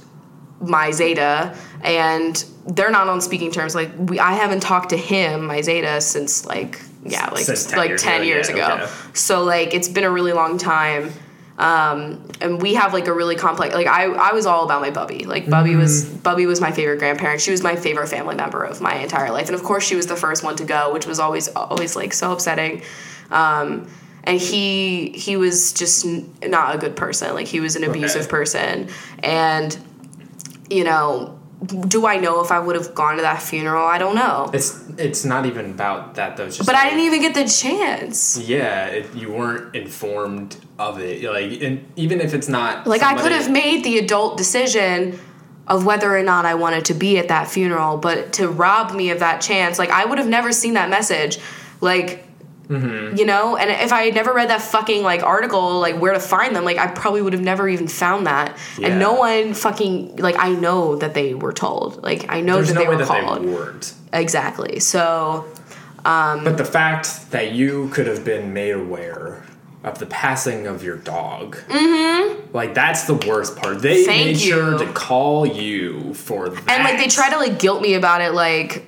[0.69, 3.75] my Zeta, and they're not on speaking terms.
[3.75, 7.79] Like, we, I haven't talked to him, my Zeta, since like, yeah, like Since 10
[7.79, 8.85] like years 10 ago, years yeah, ago.
[8.85, 8.93] okay.
[9.13, 11.11] So, like, it's been a really long time.
[11.57, 14.91] Um, and we have like a really complex like I, I was all about my
[14.91, 16.17] bubby like bubby was Mm-hmm.
[16.17, 19.47] bubby was my favorite grandparent she was my favorite family member of my entire life
[19.47, 22.13] and of course she was the first one to go which was always always like
[22.13, 22.83] so upsetting
[23.31, 23.89] um,
[24.25, 28.23] and he he was just n- not a good person like he was an abusive
[28.23, 28.31] Okay.
[28.31, 28.89] person
[29.23, 29.79] and
[30.71, 31.39] you know
[31.89, 34.85] do i know if i would have gone to that funeral i don't know It's
[34.99, 36.49] it's not even about that though.
[36.65, 41.23] But i didn't even get the chance Yeah, it, you weren't informed of it.
[41.25, 45.19] Like, and even if it's not like i could have made the adult decision
[45.67, 49.11] of whether or not i wanted to be at that funeral but to rob me
[49.11, 51.39] of that chance like i would have never seen that message
[51.81, 52.27] like
[52.69, 53.17] Mm-hmm.
[53.17, 56.19] you know and if i had never read that fucking like article like where to
[56.21, 58.89] find them like i probably would have never even found that Yeah.
[58.89, 62.69] and no one fucking like i know that they were told like i know There's
[62.69, 63.93] that no they were that called they weren't.
[64.15, 65.45] exactly so
[66.07, 69.43] Um, But the fact that you could have been made aware
[69.83, 72.57] of the passing of your dog, mm-hmm.
[72.57, 73.81] like that's the worst part.
[73.83, 76.69] They Thank made sure to call you for that.
[76.71, 78.85] and like they try to like guilt me about it like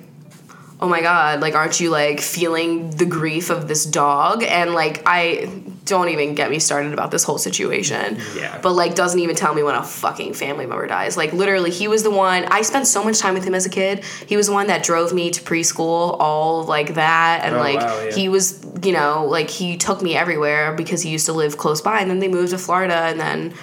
[0.79, 4.43] oh my god like aren't you like feeling the grief of this dog?
[4.43, 5.49] And like i
[5.85, 8.17] don't even get me started about this whole situation.
[8.35, 8.59] Yeah.
[8.61, 11.15] but like doesn't even tell me when a fucking family member dies.
[11.15, 13.69] Like literally he was the one i spent so much time with him as a
[13.69, 14.03] kid.
[14.27, 17.41] He was the one that drove me to preschool all like that.
[17.43, 18.11] And Oh, like wow, yeah.
[18.13, 21.81] he was you know like he took me everywhere because he used to live close
[21.81, 21.99] by.
[22.01, 23.53] And then they moved to florida and then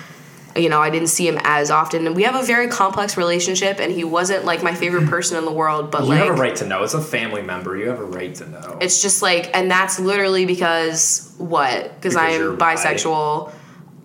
[0.56, 2.06] you know, I didn't see him as often.
[2.06, 5.44] And we have a very complex relationship, and he wasn't like my favorite person in
[5.44, 6.82] the world, but you like, have a right to know.
[6.82, 7.76] It's a family member.
[7.76, 8.78] You have a right to know.
[8.80, 11.94] it's just like, and that's literally because what?
[11.96, 12.76] Because I'm bi.
[12.76, 13.52] bisexual,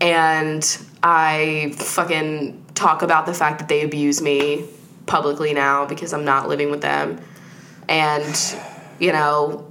[0.02, 4.66] and I fucking talk about the fact that they abuse me
[5.06, 7.22] publicly now because I'm not living with them,
[7.88, 8.56] and
[9.00, 9.66] you know,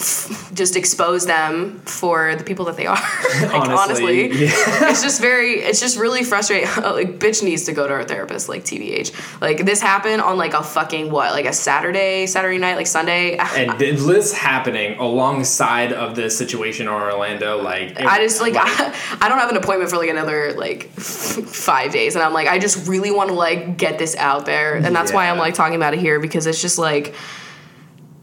[0.54, 2.94] just expose them for the people that they are.
[3.42, 4.48] like, honestly, yeah.
[4.90, 6.68] it's just very it's just really frustrating.
[6.98, 10.54] Like bitch needs to go to her therapist like tbh like this happened on like
[10.54, 13.38] a fucking what like a saturday saturday night like sunday?
[13.58, 18.94] And this happening alongside of the situation in Orlando, like it- I just like I,
[19.20, 22.58] I don't have an appointment for like another like five days, and I'm like I
[22.58, 25.76] just really want to like get this out there, and that's why I'm like talking
[25.76, 27.14] about it here because it's just like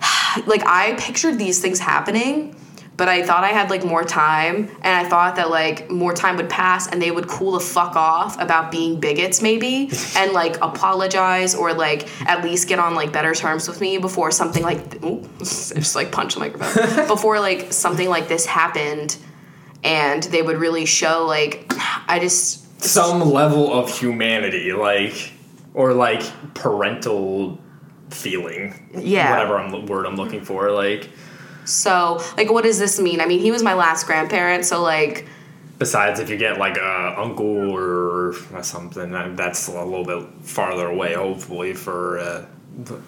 [0.45, 2.55] like I pictured these things happening,
[2.97, 6.37] but I thought I had like more time, and I thought that like more time
[6.37, 10.57] would pass, and they would cool the fuck off about being bigots maybe, and like
[10.61, 15.03] apologize or like at least get on like better terms with me before something like
[15.03, 17.07] ooh, just like punch the microphone.
[17.15, 19.17] Before like something like this happened
[19.83, 21.71] and they would really show like
[22.07, 25.31] I just some level of humanity, like
[25.73, 27.59] or like parental
[28.15, 28.89] feeling.
[28.97, 29.31] Yeah.
[29.31, 30.71] whatever I'm, word I'm looking for.
[30.71, 31.09] Like
[31.65, 33.21] So, like, what does this mean?
[33.21, 35.27] I mean, he was my last grandparent, so like,
[35.77, 41.15] Besides, if you get like a uncle or something, that's a little bit farther away.
[41.15, 42.45] Hopefully, for uh,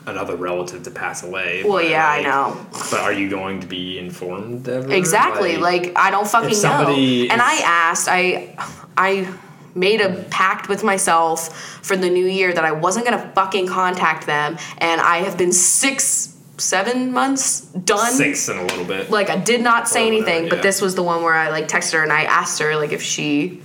[0.06, 1.64] another relative to pass away.
[1.64, 2.66] well, But, yeah, I know.
[2.92, 4.92] But are you going to be informed ever?
[4.92, 5.56] Exactly.
[5.56, 7.34] Like, I don't fucking somebody know.
[7.34, 8.56] And I asked, I
[8.98, 9.34] I
[9.76, 14.26] made a pact with myself for the new year that I wasn't gonna fucking contact
[14.26, 18.12] them, and I have been six, seven months done.
[18.12, 19.10] six and a little bit.
[19.12, 20.50] Like I did not say anything, yeah.
[20.50, 22.92] but this was the one where I like texted her and I asked her like
[22.92, 23.62] if she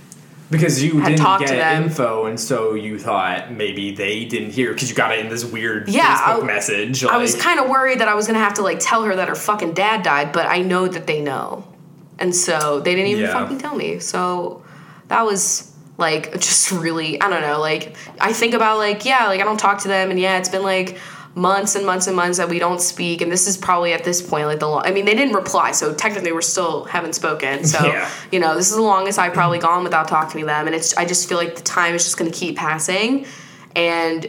[0.51, 1.83] Because you had didn't talked get to them.
[1.85, 5.43] info, and so you thought maybe they didn't hear because you got it in this
[5.43, 7.03] weird Yeah, Facebook I- message.
[7.03, 9.27] I was kind of worried that I was gonna have to like tell her that
[9.27, 11.65] her fucking dad died, but I know that they know,
[12.19, 13.33] and so they didn't even Yeah.
[13.33, 13.97] fucking tell me.
[13.97, 14.61] So
[15.07, 17.59] that was like just really I don't know.
[17.59, 20.49] Like I think about like yeah, like I don't talk to them, and yeah, it's
[20.49, 20.97] been like
[21.35, 24.21] months and months and months that we don't speak, and this is probably at this
[24.21, 24.83] point like the long.
[24.85, 27.65] I mean, they didn't reply, so technically we're still haven't spoken.
[27.65, 28.09] So Yeah.
[28.31, 30.95] you know, this is the longest I've probably gone without talking to them, and it's
[30.95, 33.25] I just feel like the time is just gonna keep passing,
[33.75, 34.27] and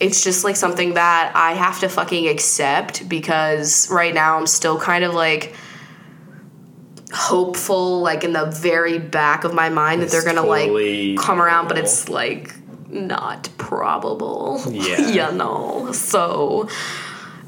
[0.00, 4.78] it's just like something that I have to fucking accept because right now I'm still
[4.78, 5.54] kind of like
[7.12, 11.40] hopeful, like in the very back of my mind that they're gonna totally like come
[11.40, 12.54] around, but it's like
[12.88, 14.62] not probable.
[14.70, 15.08] Yeah.
[15.30, 15.92] you know.
[15.92, 16.68] So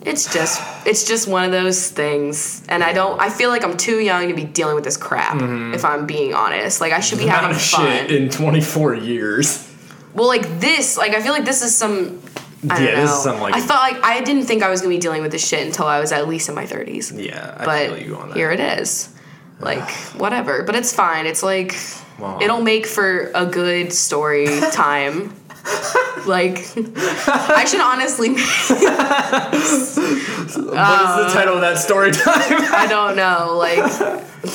[0.02, 3.20] it's just it's just one of those things, and I don't.
[3.20, 5.36] I feel like I'm too young to be dealing with this crap.
[5.36, 5.74] Mm-hmm.
[5.74, 7.86] If I'm being honest, like I should be having fun.
[7.86, 9.66] shit in 24 years.
[10.14, 12.22] Well, like this, like I feel like this is some.
[12.68, 13.00] I don't Yeah, know.
[13.02, 15.22] this is some, like- I thought like I didn't think I was gonna be dealing
[15.22, 17.10] with this shit until I was at least in my thirties.
[17.10, 18.36] Yeah, I but feel you on that.
[18.36, 19.08] here it is.
[19.60, 21.26] Like whatever, but it's fine.
[21.26, 21.74] It's like
[22.18, 22.38] Wow.
[22.40, 25.34] it'll make for a good story time.
[26.26, 26.58] like
[27.28, 28.30] I should honestly.
[28.34, 32.34] what is the title of that story time?
[32.74, 33.56] I don't know.
[33.58, 33.78] Like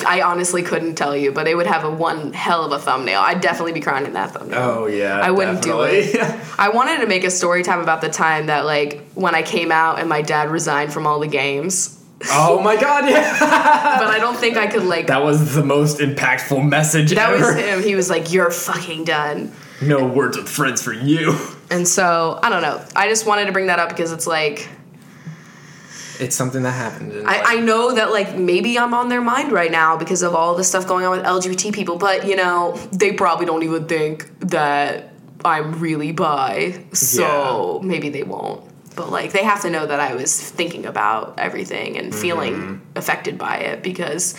[0.06, 3.20] I honestly couldn't tell you, but it would have a one hell of a thumbnail.
[3.22, 4.60] I'd definitely be crying in that thumbnail.
[4.60, 6.16] oh yeah, I wouldn't do it.
[6.58, 9.72] I wanted to make a story time about the time that like when I came
[9.72, 11.95] out and my dad resigned from all the games.
[12.32, 13.38] Oh my god, yeah.
[14.00, 17.38] But I don't think I could like that, was the most impactful message ever.
[17.38, 17.84] That was him.
[17.84, 19.52] He was like, You're fucking done.
[19.82, 21.38] No words with friends for you.
[21.70, 22.84] And so I don't know.
[22.96, 24.70] I just wanted to bring that up because it's like
[26.20, 27.28] It's something that happened.
[27.28, 30.56] I, I know that like maybe I'm on their mind right now because of all
[30.56, 34.30] the stuff going on with LGBT people, but you know, they probably don't even think
[34.42, 35.12] that
[35.44, 36.86] I'm really bi.
[36.94, 38.64] So maybe they won't.
[38.96, 42.98] But like they have to know that I was thinking about everything and feeling mm-hmm.
[42.98, 44.36] affected by it because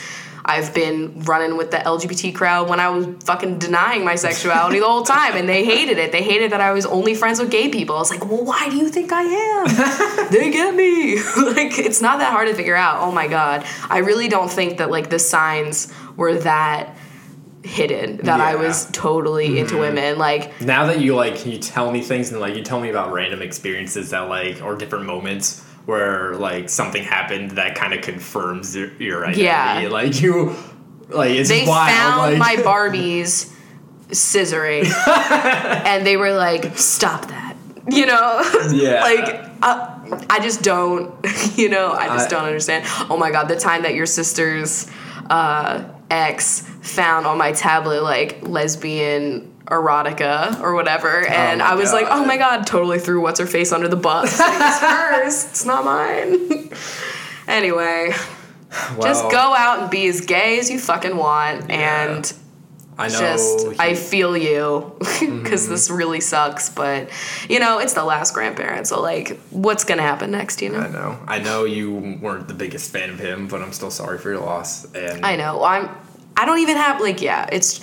[0.49, 4.87] I've been running with the LGBT crowd when I was fucking denying my sexuality the
[4.87, 6.13] whole time and they hated it.
[6.13, 7.97] They hated that I was only friends with gay people.
[7.97, 10.29] I was like, well, why do you think I am?
[10.31, 11.17] they get me.
[11.37, 13.01] like, it's not that hard to figure out.
[13.01, 13.67] Oh my God.
[13.91, 16.97] I really don't think that like the signs were that
[17.67, 20.19] hidden that I was totally into women.
[20.19, 23.13] Like, now that you like you tell me things and like you tell me about
[23.13, 28.75] random experiences that like or different moments where like something happened that kind of confirms
[28.75, 29.43] your, your identity.
[29.45, 29.89] Yeah.
[29.91, 30.55] Like you
[31.09, 31.91] like it's they wild.
[31.91, 33.53] found like, my Barbies
[34.09, 34.85] scissoring
[35.87, 37.57] and they were like, stop that.
[37.89, 38.43] You know?
[38.73, 39.01] Yeah.
[39.03, 41.15] like, uh, I just don't,
[41.57, 42.85] you know, I just I- don't understand.
[43.11, 44.89] Oh my God, the time that your sister's
[45.31, 51.93] uh, ex found on my tablet, like, lesbian erotica or whatever, and my I was
[51.93, 54.39] like, oh my God, totally threw what's her face under the bus.
[54.39, 56.71] Like, it's hers, it's not mine.
[57.49, 58.13] anyway.
[59.01, 62.15] Just go out and be as gay as you fucking want, Yeah.
[62.15, 62.33] and
[62.99, 63.81] I know just he- Mm-hmm.
[63.81, 66.69] I feel you because this really sucks.
[66.71, 67.09] But
[67.49, 70.61] you know, it's the last grandparent, so like, what's gonna happen next?
[70.63, 70.81] You know?
[70.81, 71.19] I know, know.
[71.27, 74.41] I know you weren't the biggest fan of him, but I'm still sorry for your
[74.41, 74.85] loss.
[74.95, 75.63] And I know.
[75.65, 75.89] I'm.
[76.37, 77.49] I don't even have like yeah.
[77.51, 77.81] It's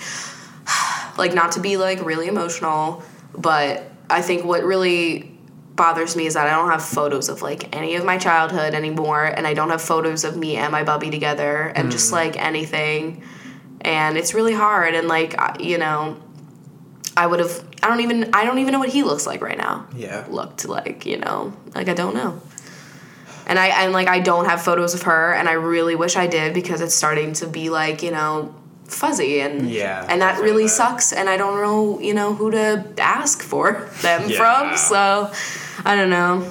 [1.18, 3.02] like not to be like really emotional,
[3.36, 5.30] but I think what really
[5.74, 9.24] bothers me is that I don't have photos of like any of my childhood anymore,
[9.24, 12.12] and I don't have photos of me and my bubby together, and just Mm.
[12.12, 13.22] like anything,
[13.80, 14.94] and it's really hard.
[14.94, 16.16] And like you know,
[17.16, 17.64] I would have.
[17.82, 18.30] I don't even.
[18.32, 19.86] I don't even know what he looks like right now.
[19.94, 20.24] Yeah.
[20.28, 22.40] Looked like you know, like I don't know.
[23.46, 26.26] And I and like I don't have photos of her, and I really wish I
[26.26, 30.64] did because it's starting to be like you know fuzzy and Yeah, and that really
[30.64, 30.68] that.
[30.70, 31.12] sucks.
[31.12, 34.36] And I don't know you know who to ask for them Yeah.
[34.38, 34.76] from.
[34.78, 35.30] So
[35.84, 36.50] I don't know.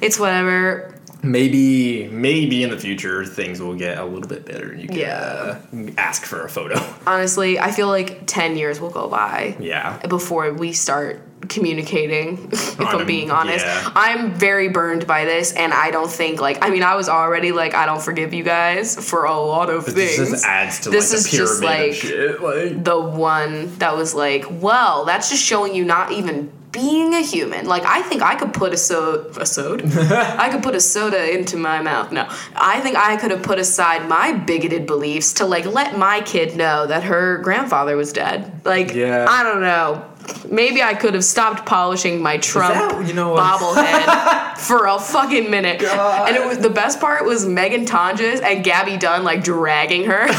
[0.00, 0.94] It's whatever.
[1.22, 4.96] maybe maybe in the future things will get a little bit better and you can
[4.98, 5.58] Yeah.
[5.72, 6.80] uh, ask for a photo.
[7.06, 9.98] Honestly, I feel like ten years will go by yeah.
[10.08, 13.92] before we start communicating if On i'm being honest yeah.
[13.94, 17.52] i'm very burned by this and i don't think like i mean i was already
[17.52, 20.90] like i don't forgive you guys for a lot of This things just adds to
[20.90, 22.42] This like is the just, like, shit.
[22.42, 27.20] Like, the one that was like, well, that's just showing you not even being a
[27.22, 27.66] human.
[27.66, 29.84] Like, I think I could put a soda, a soda?
[30.38, 32.12] I could put a soda into my mouth.
[32.12, 36.20] No, I think I could have put aside my bigoted beliefs to like let my
[36.20, 38.60] kid know that her grandfather was dead.
[38.64, 39.26] Like, Yeah.
[39.28, 40.04] I don't know.
[40.50, 44.98] Maybe I could have stopped polishing my Trump that- you know uh, bobblehead for a
[44.98, 45.82] fucking minute.
[45.82, 50.26] And it was the best part was Megan Tonjes and Gaby Dunn like dragging her.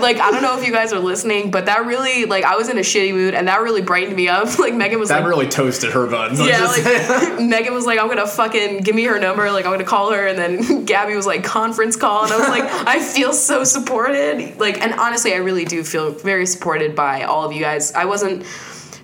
[0.00, 2.68] like I don't know if you guys are listening, but that really like I was
[2.68, 4.48] in a shitty mood and that really brightened me up.
[4.58, 6.40] Like Megan was that like really toasted her buns.
[6.40, 9.84] Yeah, like Megan was like, I'm gonna fucking give me her number, like I'm gonna
[9.84, 13.32] call her, and then Gabby was like, conference call, and I was like, I feel
[13.32, 17.60] so supported, like, and honestly, I really do feel very supported by all of you
[17.60, 17.92] guys.
[17.92, 18.44] I wasn't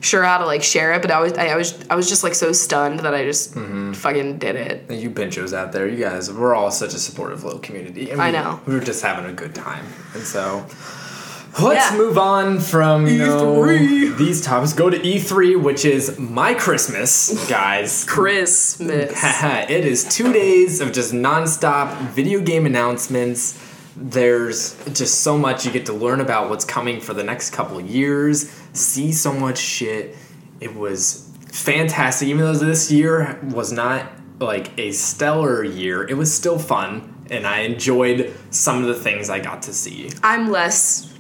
[0.05, 2.23] sure how to like share it, but I was, I, I was, I was just
[2.23, 3.93] like so stunned that I just Mm-hmm.
[3.95, 4.91] fucking did it.
[4.91, 8.11] you pinchos out there, you guys, we're all such a supportive little community.
[8.11, 8.61] And I know.
[8.67, 9.85] We were just having a good time.
[10.15, 10.65] And so
[11.63, 11.97] let's Yeah.
[11.97, 13.65] move on from you know,
[14.17, 14.73] these topics.
[14.73, 18.05] Go to E3, which is my Christmas, guys.
[18.09, 19.13] Christmas.
[19.71, 23.57] it is two days of just nonstop video game announcements.
[23.97, 27.79] There's just so much you get to learn about what's coming for the next couple
[27.79, 30.17] of years, see so much shit.
[30.61, 36.35] It was fantastic, even though this year was not like a stellar year, it was
[36.35, 40.11] still fun, and I enjoyed some of the things I got to see.
[40.23, 41.11] I'm less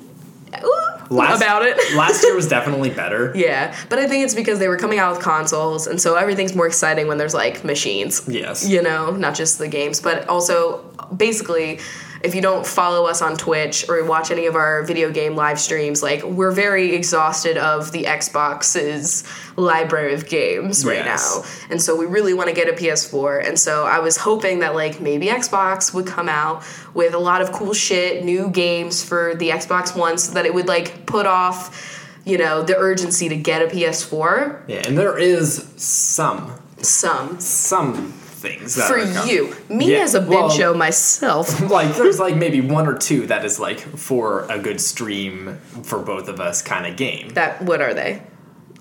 [1.10, 1.76] Last- about it.
[1.96, 3.32] last year was definitely better.
[3.36, 6.54] Yeah, but I think it's because they were coming out with consoles, and so everything's
[6.54, 8.26] more exciting when there's like machines.
[8.28, 8.66] Yes.
[8.68, 10.82] You know, not just the games, but also
[11.16, 11.78] basically,
[12.24, 15.60] if you don't follow us on Twitch or watch any of our video game live
[15.60, 19.24] streams, like we're very exhausted of the Xbox's
[19.56, 21.36] library of games right Yes.
[21.36, 21.68] now.
[21.70, 23.46] And so we really want to get a PS4.
[23.46, 26.62] And so I was hoping that like maybe Xbox would come out
[26.94, 30.54] with a lot of cool shit, new games for the Xbox One so that it
[30.54, 34.62] would like put off, you know, the urgency to get a PS4.
[34.66, 37.38] Yeah, and there is some Some.
[37.38, 38.14] some
[38.44, 39.56] things that For you.
[39.68, 41.60] Me Yeah, as a well- bincho myself.
[41.70, 45.98] like there's like maybe one or two that is like for a good stream for
[45.98, 47.30] both of us kind of game.
[47.30, 48.22] That what are they?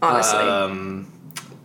[0.01, 0.39] Honestly.
[0.39, 1.09] Um,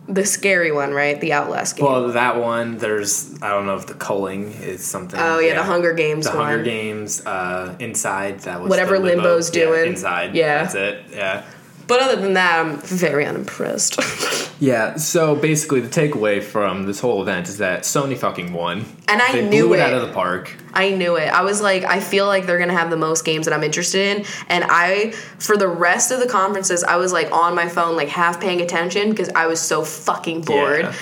[0.07, 1.21] the scary one, right?
[1.21, 1.85] The Outlast game.
[1.85, 5.19] well, that one there's I don't know if the culling is something.
[5.19, 6.47] oh yeah, the Hunger Games The one.
[6.47, 8.39] Hunger Games, uh, Inside.
[8.39, 9.23] That was Whatever the Limbo.
[9.35, 9.87] Limbo's Yeah, doing.
[9.91, 10.33] inside.
[10.35, 10.63] Yeah.
[10.63, 11.03] that's it.
[11.11, 11.43] Yeah.
[11.89, 13.99] But other than that, I'm very unimpressed.
[14.61, 14.97] Yeah.
[14.97, 18.83] So basically, the takeaway from this whole event is that Sony fucking won.
[19.07, 19.83] And I they knew blew it, it.
[19.83, 20.53] out of the park.
[20.73, 21.27] I knew it.
[21.27, 24.17] I was like, I feel like they're gonna have the most games that I'm interested
[24.17, 24.25] in.
[24.49, 28.09] And I, for the rest of the conferences, I was like on my phone, like
[28.09, 30.81] half paying attention because I was so fucking bored.
[30.85, 30.93] Yeah.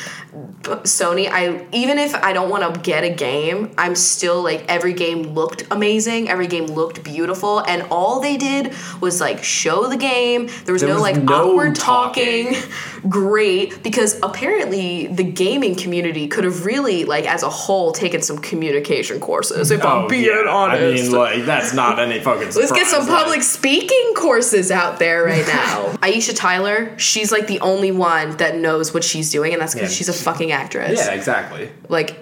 [0.84, 4.94] Sony, I even if I don't want to get a game, I'm still like every
[4.94, 9.98] game looked amazing, every game looked beautiful, and all they did was like show the
[9.98, 10.48] game.
[10.66, 12.54] There was There no was like no awkward talking.
[12.54, 12.70] talking.
[13.10, 18.38] Great, because apparently the gaming community could have really like as a whole taken some
[18.38, 19.57] communication courses.
[19.58, 20.50] If I'm oh, being Oh, yeah.
[20.50, 21.04] honest.
[21.04, 22.52] I mean, like that's not any fucking.
[22.54, 25.94] Let's get some like- public speaking courses out there right now.
[26.02, 29.92] Aisha Tyler, she's like the only one that knows what she's doing, and that's because
[29.92, 29.98] Yeah.
[29.98, 31.00] she's a fucking actress.
[31.06, 31.72] Yeah, exactly.
[31.90, 32.18] Like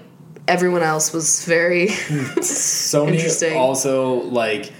[0.48, 1.88] everyone else was very
[2.40, 3.58] Sony Interesting.
[3.58, 4.72] also like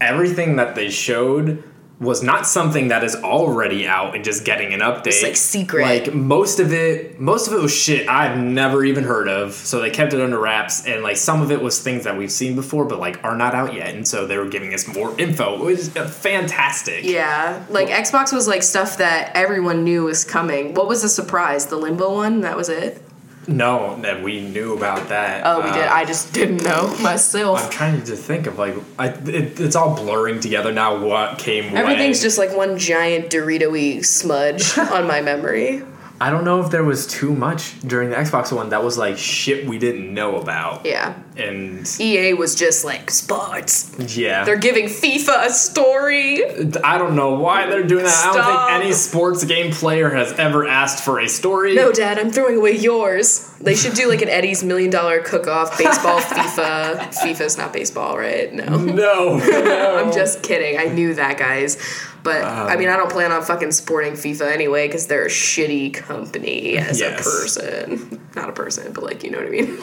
[0.00, 1.62] everything that they showed
[2.00, 5.22] was not something that is already out and just getting an update.
[5.22, 5.82] like, secret.
[5.82, 9.52] Like most of it, most of it was shit I've never even heard of.
[9.52, 12.32] So they kept it under wraps, and like some of it was things that we've
[12.32, 13.94] seen before, but like are not out yet.
[13.94, 15.54] And so they were giving us more info.
[15.54, 17.04] It was uh, fantastic.
[17.04, 20.74] Yeah, like Xbox was like stuff that everyone knew was coming.
[20.74, 21.66] What was the surprise?
[21.66, 22.40] The Limbo one?
[22.40, 23.00] That was it?
[23.46, 25.42] No, that we knew about that.
[25.44, 25.84] Oh, we Uh, did.
[25.84, 27.62] I just didn't know myself.
[27.64, 30.98] I'm trying to think of like I, it, it's all blurring together now.
[31.04, 31.76] What came?
[31.76, 32.22] Everything's when.
[32.22, 35.82] just like one giant Dorito-y smudge on my memory.
[36.20, 39.18] I don't know if there was too much during the Xbox One that was like
[39.18, 40.86] shit we didn't know about.
[40.86, 41.20] Yeah.
[41.36, 44.16] And EA was just like sports.
[44.16, 46.44] yeah, They're giving FIFA a story.
[46.84, 48.26] I don't know why they're doing that.
[48.30, 51.74] I don't think any sports game player has ever asked for a story.
[51.74, 53.50] No, Dad, I'm throwing away yours.
[53.60, 56.98] They should do like an Eddie's million dollar cook off baseball, FIFA.
[57.22, 58.52] FIFA's not baseball, right?
[58.54, 58.76] No.
[58.76, 59.96] no, no.
[59.96, 60.78] I'm just kidding.
[60.78, 61.76] I knew that, guys.
[62.24, 65.28] But I mean, I um, don't plan on fucking sporting FIFA anyway because they're a
[65.28, 67.20] shitty company as Yes.
[67.20, 68.28] a person.
[68.34, 69.78] Not a person, but like, you know what I mean?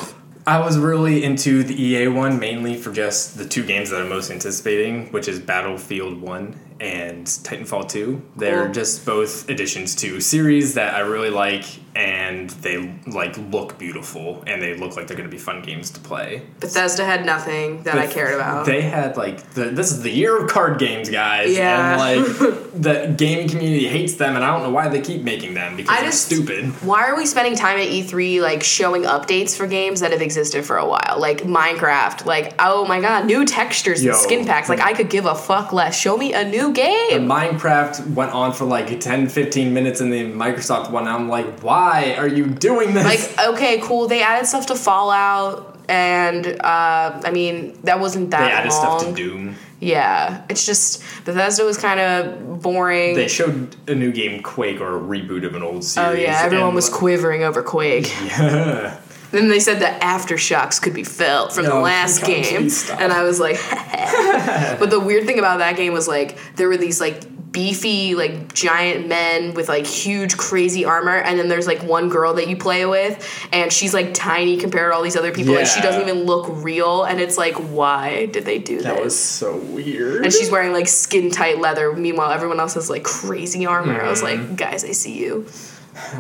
[0.48, 4.10] I was really into the EA one mainly for just the two games that I'm
[4.10, 8.22] most anticipating, which is Battlefield One and Titanfall 2.
[8.38, 8.74] They're Cool.
[8.74, 11.64] just both additions to series that I really like,
[11.96, 15.92] and they like look beautiful, and they look like they're going to be fun games
[15.92, 16.42] to play.
[16.60, 18.66] Bethesda had nothing that I cared about.
[18.66, 21.56] They had like the, this is the year of card games, guys.
[21.56, 21.92] Yeah.
[21.92, 25.54] And like the gaming community hates them, and I don't know why they keep making
[25.54, 26.66] them because I they're just- stupid.
[26.84, 30.66] Why are we spending time at E3 like showing updates for games that have existed
[30.66, 31.18] for a while?
[31.20, 34.12] Like Minecraft, like oh my god, new textures Yo.
[34.12, 34.68] and skin packs.
[34.70, 35.96] Like I could give a fuck less.
[36.00, 37.28] Show me a new game.
[37.28, 41.04] Minecraft went on for like 10, 15 minutes in the Microsoft one.
[41.08, 43.06] And I'm like, why are you doing this?
[43.38, 44.08] Like okay, cool.
[44.08, 49.00] They added stuff to Fallout, and uh, I mean that wasn't that they added long.
[49.00, 49.56] stuff to Doom.
[49.80, 53.16] Yeah, it's just Bethesda was kind of boring.
[53.16, 56.08] They showed a new game, Quake, or a reboot of an old series.
[56.10, 58.12] oh yeah, everyone and- was quivering over Quake.
[58.26, 59.00] Yeah.
[59.32, 62.70] Then they said that aftershocks could be felt from the last game,
[63.00, 63.56] and I was like,
[64.80, 68.54] but the weird thing about that game was like there were these like beefy like
[68.54, 72.56] giant men with like huge crazy armor, and then there's like one girl that you
[72.58, 76.02] play with, and she's like tiny compared to all these other people, and she doesn't
[76.02, 79.04] even look real, and it's like why did they do That this?
[79.04, 80.24] was so weird.
[80.24, 81.94] and she's wearing like skin tight leather.
[81.94, 84.02] Meanwhile, everyone else has like crazy armor.
[84.02, 85.46] I was like, guys, I see you.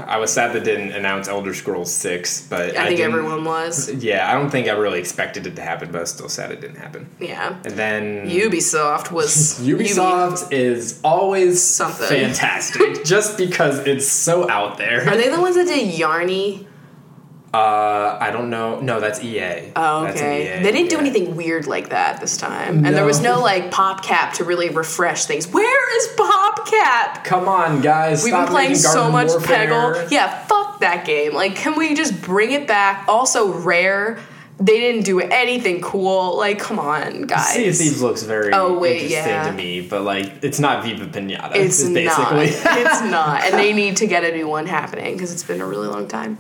[0.06, 3.90] I was sad that didn't announce Elder Scrolls 6, but I, think didn't- everyone was.
[3.94, 6.52] Yeah, I don't think I really expected it to happen, but I was still sad
[6.52, 7.10] it didn't happen.
[7.20, 7.56] Yeah.
[7.64, 12.08] And then Ubisoft was Ubisoft is always Something.
[12.08, 15.08] fantastic, just because it's so out there.
[15.10, 16.66] Are they the ones that did Yarny?
[17.54, 18.80] Uh, I don't know.
[18.80, 19.72] No, that's EA.
[19.76, 20.60] Oh, okay.
[20.60, 21.02] EA, They didn't do yeah.
[21.02, 22.86] anything weird like that this time.
[22.86, 23.36] And there was No.
[23.36, 25.48] no like PopCap to really refresh things.
[25.50, 27.26] Where is PopCap?
[27.26, 28.24] Come on, guys!
[28.24, 29.68] We've been playing so much Warfare.
[29.68, 30.12] Peggle.
[30.12, 31.34] Yeah, fuck that game.
[31.34, 33.06] Like, can we just bring it back?
[33.10, 34.18] Also, Rare,
[34.62, 36.38] they didn't do anything cool.
[36.38, 37.50] Like, come on, guys.
[37.50, 39.48] Sea of Thieves looks very Oh, wait, interesting yeah.
[39.50, 41.56] to me, but like it's not Viva Pinata.
[41.56, 42.06] It's basically.
[42.06, 42.78] not.
[42.78, 43.44] it's not.
[43.44, 46.08] And they need to get a new one happening because it's been a really long
[46.08, 46.38] time.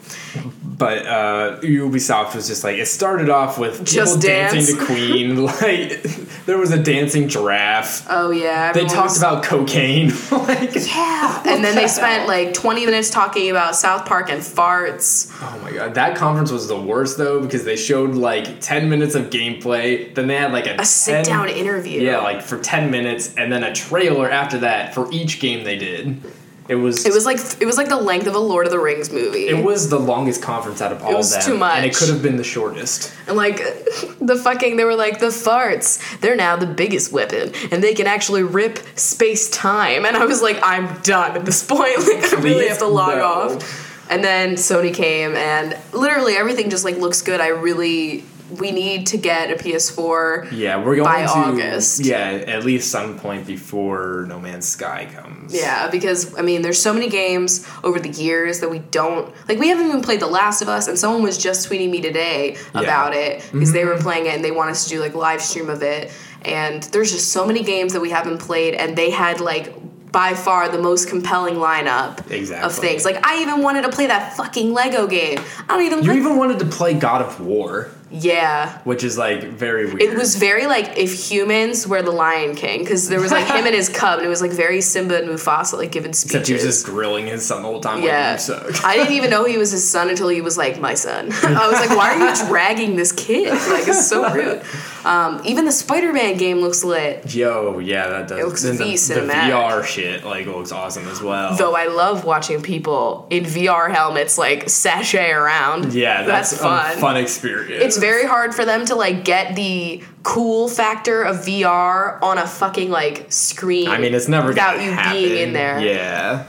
[0.63, 5.45] But uh, Ubisoft was just like it started off with Just people dancing to Queen.
[5.45, 6.01] Like
[6.45, 8.05] there was a dancing giraffe.
[8.09, 8.71] Oh, yeah.
[8.73, 10.09] They talked was- about cocaine.
[10.31, 11.43] like Yeah.
[11.45, 15.31] And then they spent like 20 minutes talking about South Park and farts.
[15.41, 19.15] oh my god, that conference was the worst though because they showed like ten minutes
[19.15, 20.13] of gameplay.
[20.13, 22.01] Then they had like a, A sit down interview.
[22.01, 25.77] Yeah, like for ten minutes, and then a trailer after that for each game they
[25.77, 26.21] did.
[26.67, 28.79] It was It was like it was like the length of a Lord of the
[28.79, 29.47] Rings movie.
[29.47, 31.95] it was the longest conference out of all was of them, too much, and it
[31.95, 33.13] could have been the shortest.
[33.27, 33.57] and like
[34.21, 35.99] the fucking they were like the farts.
[36.21, 40.05] They're now the biggest weapon, and they can actually rip space time.
[40.05, 41.81] And I was like, I'm done at this point.
[42.11, 43.25] Like I really have to log no.
[43.25, 43.90] off.
[44.11, 47.39] And then Sony came, and literally everything just like looks good.
[47.41, 48.23] I really
[48.59, 50.51] we need to get a PS4.
[50.51, 52.03] Yeah, we're going By to August.
[52.03, 55.55] Yeah, at least some point before No Man's Sky comes.
[55.55, 59.57] Yeah, because I mean, there's so many games over the years that we don't like.
[59.57, 62.57] We haven't even played The Last of Us, and someone was just tweeting me today
[62.75, 62.81] Yeah.
[62.81, 64.03] about it because they were Mm-hmm.
[64.03, 66.11] playing it and they want us to do like a live stream of it.
[66.43, 69.73] And there's just so many games that we haven't played, and they had like
[70.11, 72.19] by far the most compelling lineup
[72.63, 73.05] of things.
[73.05, 75.39] Like I even wanted to play that fucking Lego game.
[75.69, 76.03] I don't even.
[76.03, 78.79] You like, even wanted to play God of War, yeah.
[78.79, 80.01] which is like very weird.
[80.01, 83.65] It was very like if humans were the Lion King because there was like him
[83.65, 86.35] and his cub, and it was like very Simba and Mufasa like giving speeches.
[86.35, 88.03] Except he was just grilling his son the whole time.
[88.03, 88.37] Yeah.
[88.47, 88.83] Like.
[88.83, 91.31] I didn't even know he was his son until he was like my son.
[91.43, 93.51] I was like, why are you dragging this kid?
[93.51, 94.61] Like, it's so rude.
[95.05, 97.33] Um, even the Spider Man game looks lit.
[97.33, 98.39] Yo, yeah, that does.
[98.39, 99.31] It looks and the, the.
[99.31, 101.55] VR shit like looks awesome as well.
[101.55, 105.93] Though I love watching people in VR helmets like sashay around.
[105.93, 106.97] yeah, that's, fun.
[106.97, 107.83] a fun experience.
[107.83, 112.45] It's very hard for them to like get the cool factor of VR on a
[112.45, 113.87] fucking like screen.
[113.87, 115.13] I mean, it's never without you happen.
[115.13, 115.79] being in there.
[115.79, 116.45] Yeah,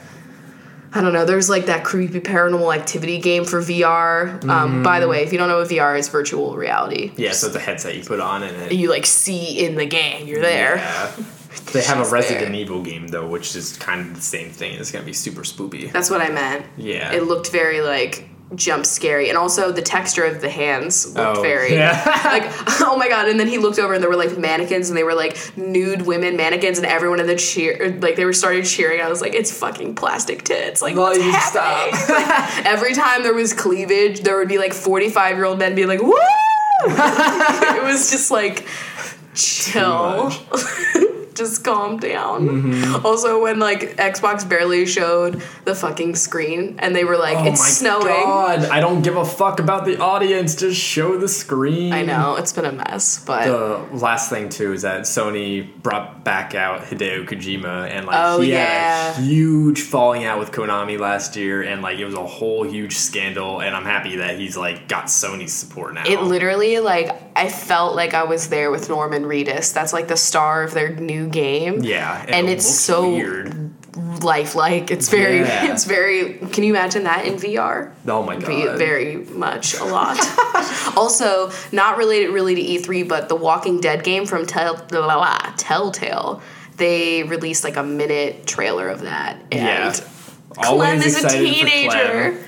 [0.95, 1.25] I don't know.
[1.25, 4.45] There's like that creepy paranormal activity game for VR.
[4.49, 7.13] Um, by the way, if you don't know what VR is, virtual reality.
[7.17, 7.33] Yeah.
[7.33, 8.73] So the headset you put on and it.
[8.73, 10.27] You like see in the game.
[10.27, 10.77] You're there.
[10.77, 11.13] Yeah.
[11.73, 12.61] They have a Resident there.
[12.61, 14.79] Evil game though, which is kind of the same thing.
[14.79, 15.91] It's gonna be super spoopy.
[15.93, 16.67] That's what I meant.
[16.77, 17.13] Yeah.
[17.13, 21.43] It looked very like jump scary, and also the texture of the hands looked Oh,
[21.43, 22.03] very yeah.
[22.25, 22.45] like
[22.81, 23.29] oh my god.
[23.29, 26.03] And then he looked over, and there were like mannequins, and they were like nude
[26.03, 29.01] women mannequins, and everyone in the cheer like they were started cheering.
[29.01, 30.83] I was like, it's fucking plastic tits.
[30.83, 31.99] Like what's Like, happening?
[32.13, 35.75] Like, every time there was cleavage, there would be like forty five year old men
[35.75, 36.13] being like woo.
[36.85, 38.67] it was just like
[39.35, 40.31] chill.
[41.35, 42.49] Just calm down.
[42.49, 43.07] Mm-hmm.
[43.07, 47.61] Also, when like Xbox barely showed the fucking screen and they were like, Oh it's
[47.61, 48.07] my snowing.
[48.07, 48.65] god!
[48.67, 50.55] I don't give a fuck about the audience.
[50.57, 51.93] Just show the screen.
[51.93, 56.25] I know, it's been a mess, but The last thing too is that Sony brought
[56.25, 59.13] back out Hideo Kojima and like Oh, he yeah.
[59.13, 62.63] had a huge falling out with Konami last year and like it was a whole
[62.65, 66.05] huge scandal and I'm happy that he's like got Sony's support now.
[66.07, 69.73] it literally like I felt like I was there with Norman Reedus.
[69.73, 71.83] That's like the star of their new game.
[71.83, 73.73] yeah, and it it's so weird.
[74.23, 74.91] lifelike.
[74.91, 75.73] It's very, Yeah.
[75.73, 76.35] it's very.
[76.35, 77.93] Can you imagine that in VR?
[78.07, 78.79] Oh my Be god.
[78.79, 80.19] very much a lot.
[80.97, 85.55] also, not related really to E3, but the Walking Dead game from Tell, blah, blah,
[85.57, 86.43] Telltale.
[86.77, 89.95] They released like a minute trailer of that, and Yeah.
[90.51, 92.39] Clem Always is a teenager.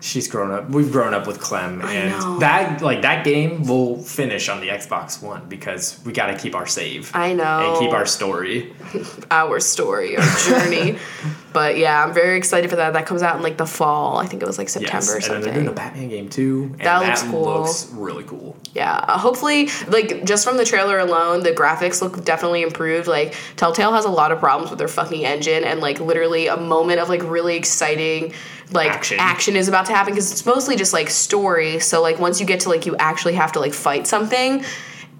[0.00, 0.70] She's grown up.
[0.70, 1.86] We've grown up with Clem, know.
[1.86, 6.38] and that like that game will finish on the Xbox One because we got to
[6.38, 7.72] keep our save I know.
[7.72, 8.72] and keep our story.
[9.30, 10.98] our story, our journey.
[11.52, 12.92] but yeah, I'm very excited for that.
[12.92, 14.18] That comes out in like the fall.
[14.18, 15.44] I think it was like September Yes, or and then something.
[15.44, 17.44] they're doing a Batman game too, and That that, looks cool.
[17.44, 18.56] looks really cool.
[18.74, 23.06] Yeah, uh, hopefully, like just from the trailer alone, the graphics look definitely improved.
[23.08, 26.56] Like Telltale has a lot of problems with their fucking engine, and like literally a
[26.56, 28.32] moment of like really exciting
[28.70, 29.16] like Action.
[29.18, 31.80] action, is about to happen because it's mostly just like story.
[31.80, 34.62] So like once you get to like you actually have to like fight something.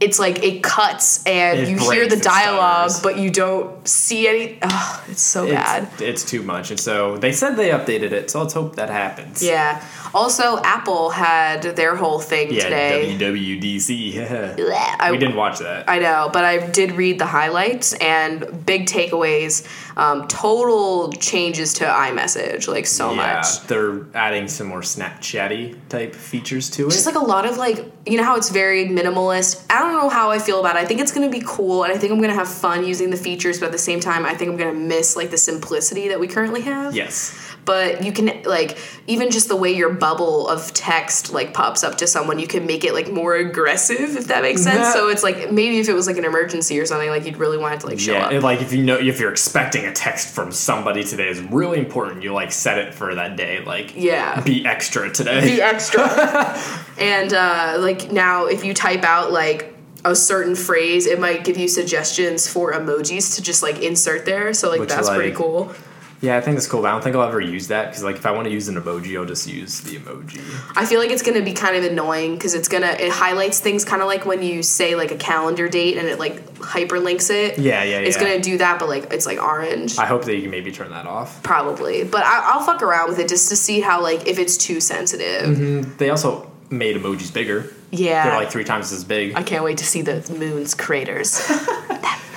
[0.01, 4.59] It's like it cuts and It you hear the dialogue, but you don't see any.
[4.63, 5.89] Ugh, it's so bad.
[5.95, 8.31] It's, it's too much, and so they said they updated it.
[8.31, 9.43] So let's hope that happens.
[9.43, 9.85] Yeah.
[10.15, 13.17] Also, Apple had their whole thing Yeah, today.
[13.19, 14.15] WWDC.
[14.15, 14.97] Yeah.
[15.01, 15.89] I, we didn't watch that.
[15.89, 19.67] I know, but I did read the highlights and big takeaways.
[19.97, 23.17] Um, total changes to iMessage, like so much.
[23.27, 23.61] yeah, much.
[23.67, 26.91] they're adding some more Snapchatty type features to it.
[26.91, 29.65] Just like a lot of like, you know how it's very minimalist.
[29.71, 30.81] I don't know how I feel about it.
[30.81, 33.17] I think it's gonna be cool, and I think I'm gonna have fun using the
[33.17, 33.59] features.
[33.59, 36.29] But at the same time, I think I'm gonna miss like the simplicity that we
[36.29, 36.95] currently have.
[36.95, 37.37] yes.
[37.69, 41.99] But you can like even just the way your bubble of text like pops up
[41.99, 44.79] to someone you can make it like more aggressive if that makes sense.
[44.79, 47.37] That- so it's like maybe if it was like an emergency or something like you'd
[47.37, 48.33] really want it to like show Yeah, up.
[48.33, 51.79] and, like if you know if you're expecting a text from somebody today is really
[51.79, 53.63] important, you like set it for that day.
[53.63, 54.41] Like yeah.
[54.41, 55.57] be extra today.
[55.57, 56.59] be extra.
[56.99, 59.75] And uh like now if you type out like
[60.07, 64.55] a certain phrase it might give you suggestions for emojis to just like insert there.
[64.55, 65.75] So like Which, that's pretty cool
[66.21, 66.83] Yeah, I think that's cool.
[66.83, 68.69] But I don't think I'll ever use that because, like, if I want to use
[68.69, 70.41] an emoji, I'll just use the emoji.
[70.77, 73.85] I feel like it's gonna be kind of annoying because it's gonna it highlights things
[73.85, 77.59] kind of like when you say like a calendar date and it like hyperlinks it.
[77.59, 78.07] Yeah, yeah, yeah.
[78.07, 78.23] It's yeah.
[78.25, 79.99] gonna do that, but like it's like orange.
[79.99, 81.43] I hope that you can maybe turn that off.
[81.43, 84.57] Probably, but I, I'll fuck around with it just to see how like if it's
[84.57, 85.57] too sensitive.
[85.57, 87.73] Mm-hmm, they also made emojis bigger.
[87.91, 89.35] Yeah, They're like three times as big.
[89.35, 91.41] I can't wait to see the moon's craters.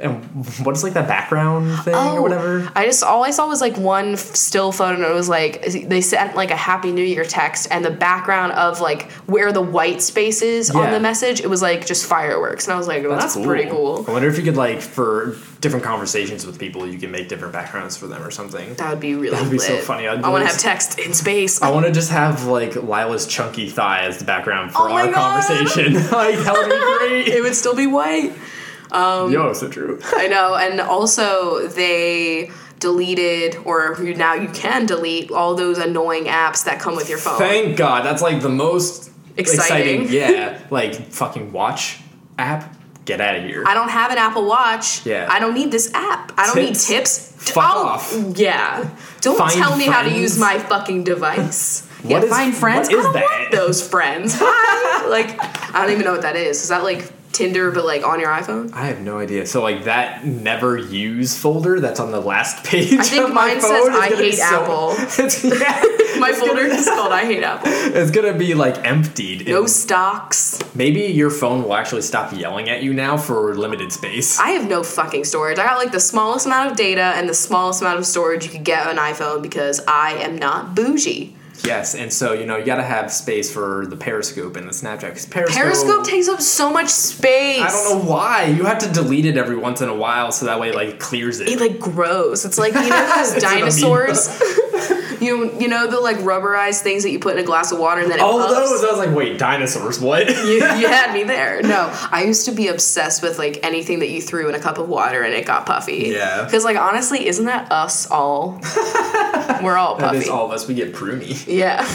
[0.00, 0.24] and
[0.64, 2.16] what is like that background thing Oh.
[2.16, 2.70] or whatever?
[2.74, 6.00] I just all I saw was like one still photo, and it was like they
[6.00, 10.00] sent like a Happy New Year text, and the background of like where the white
[10.02, 13.18] space is on the message, it was like just fireworks, and I was like, well,
[13.18, 14.04] that's, pretty cool.
[14.08, 17.52] I wonder if you could like for different conversations with people, you can make different
[17.52, 18.72] backgrounds for them or something.
[18.76, 19.44] That would be really cool.
[19.44, 20.08] That'd be so funny.
[20.08, 21.60] I'd I want to have text in space.
[21.60, 25.06] I want to just have like Lila's chunky thigh as the background for Oh our
[25.12, 25.42] God.
[25.44, 25.92] conversation.
[26.10, 27.28] like that would be great.
[27.36, 28.32] it would still be white.
[28.92, 30.00] Um, Yo, so true.
[30.04, 36.64] I know, and also they deleted, or now you can delete all those annoying apps
[36.64, 37.38] that come with your phone.
[37.38, 38.04] Thank God.
[38.04, 40.02] That's like the most Exciting.
[40.04, 40.08] exciting.
[40.08, 42.00] yeah, like fucking watch
[42.38, 42.76] app.
[43.06, 43.64] Get out of here.
[43.66, 45.04] I don't have an Apple Watch.
[45.06, 45.26] Yeah.
[45.28, 46.32] I don't need this app.
[46.36, 46.88] I don't Tips?
[46.88, 47.32] need tips.
[47.52, 48.14] Fuck Oh, off.
[48.36, 48.88] Yeah.
[49.22, 51.88] Don't Find tell me how to use my fucking device.
[52.04, 52.88] yeah, is- find friends.
[52.88, 53.40] what is I don't that?
[53.40, 54.34] want those friends.
[54.38, 55.08] Hi.
[55.08, 55.34] like,
[55.74, 56.62] I don't even know what that is.
[56.62, 58.72] Is that like Tinder, but like on your iPhone?
[58.72, 59.46] I have no idea.
[59.46, 62.92] So like that never use folder that's on the last page.
[62.94, 65.82] I think of my mine says, "I hate so- Apple." Yeah,
[66.20, 67.70] My folder Gonna, is called I Hate Apple.
[67.72, 69.48] it's gonna be like emptied.
[69.48, 70.58] No and stocks.
[70.74, 74.38] maybe your phone will actually stop yelling at you now for limited space.
[74.38, 75.58] I have no fucking storage.
[75.58, 78.50] I got like the smallest amount of data and the smallest amount of storage you
[78.50, 81.36] could get on iPhone because I am not bougie.
[81.64, 85.30] Yes, and so you know you gotta have space for the Periscope and the Snapchat.
[85.30, 87.60] Periscope, Periscope takes up so much space.
[87.60, 88.44] I don't know why.
[88.44, 90.98] You have to delete it every once in a while so that way it, like
[90.98, 91.48] clears it.
[91.48, 92.44] It like grows.
[92.44, 94.28] It's like you know those dinosaurs.
[95.20, 98.00] You you know the like rubberized things that you put in a glass of water
[98.00, 98.54] and then it Oh, puffs?
[98.54, 98.84] those!
[98.84, 100.00] I was like, wait, dinosaurs?
[100.00, 100.28] What?
[100.46, 101.62] you, you had me there.
[101.62, 104.78] No, I used to be obsessed with like anything that you threw in a cup
[104.78, 106.08] of water and it got puffy.
[106.12, 106.44] Yeah.
[106.44, 108.60] Because like honestly, isn't that us all?
[109.62, 110.18] We're all That puffy.
[110.18, 110.66] is all of us.
[110.66, 111.44] We get pruny.
[111.46, 111.86] Yeah.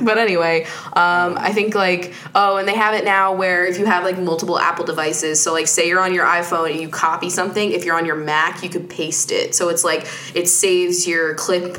[0.00, 0.64] but anyway,
[0.94, 4.18] um, I think like oh, and they have it now where if you have like
[4.18, 7.84] multiple Apple devices, so like say you're on your iPhone and you copy something, if
[7.84, 9.54] you're on your Mac, you could paste it.
[9.54, 11.78] So it's like it saves your clip.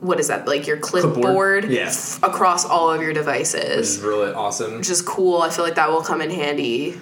[0.00, 1.70] What is that like your clipboard?
[1.70, 1.88] Yeah.
[1.88, 4.78] f- across all of your This devices, is really awesome.
[4.78, 5.42] which is cool.
[5.42, 6.98] I feel like that will come in handy.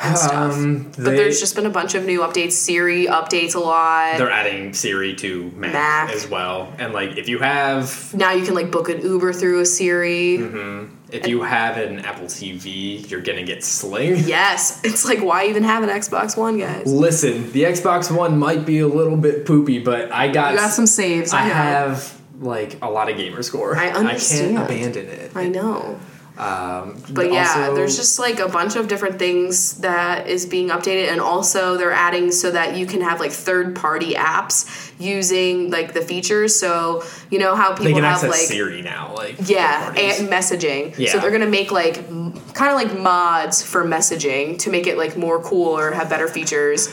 [0.00, 0.16] And.
[0.32, 2.50] Um, but there's just been a bunch of new updates.
[2.52, 4.18] Siri updates a lot.
[4.18, 6.10] they're adding Siri to Mac, Mac.
[6.10, 9.60] as well, and like if you have now you can like book an Uber through
[9.60, 10.38] a Siri.
[10.38, 10.94] Mm-hmm.
[11.12, 14.16] if you have an Apple TV, you're gonna get Sling.
[14.26, 16.92] Yes, it's like why even have an Xbox One, guys?
[16.92, 20.72] Listen, the Xbox One might be a little bit poopy, but I got You got
[20.72, 21.32] some saves.
[21.32, 23.76] I, I have like a lot of gamer score.
[23.76, 24.58] I understand.
[24.58, 25.36] I can't abandon it.
[25.36, 25.98] I know.
[26.36, 30.70] Um, But yeah, also- there's just like a bunch of different things that is being
[30.70, 35.70] updated, and also they're adding so that you can have like third party apps using
[35.70, 36.58] like the features.
[36.58, 40.98] So you know how people have like Siri now, like yeah, and messaging.
[40.98, 41.12] Yeah.
[41.12, 42.04] So they're gonna make like
[42.52, 46.26] kind of like mods for messaging to make it like more cool or have better
[46.26, 46.88] features.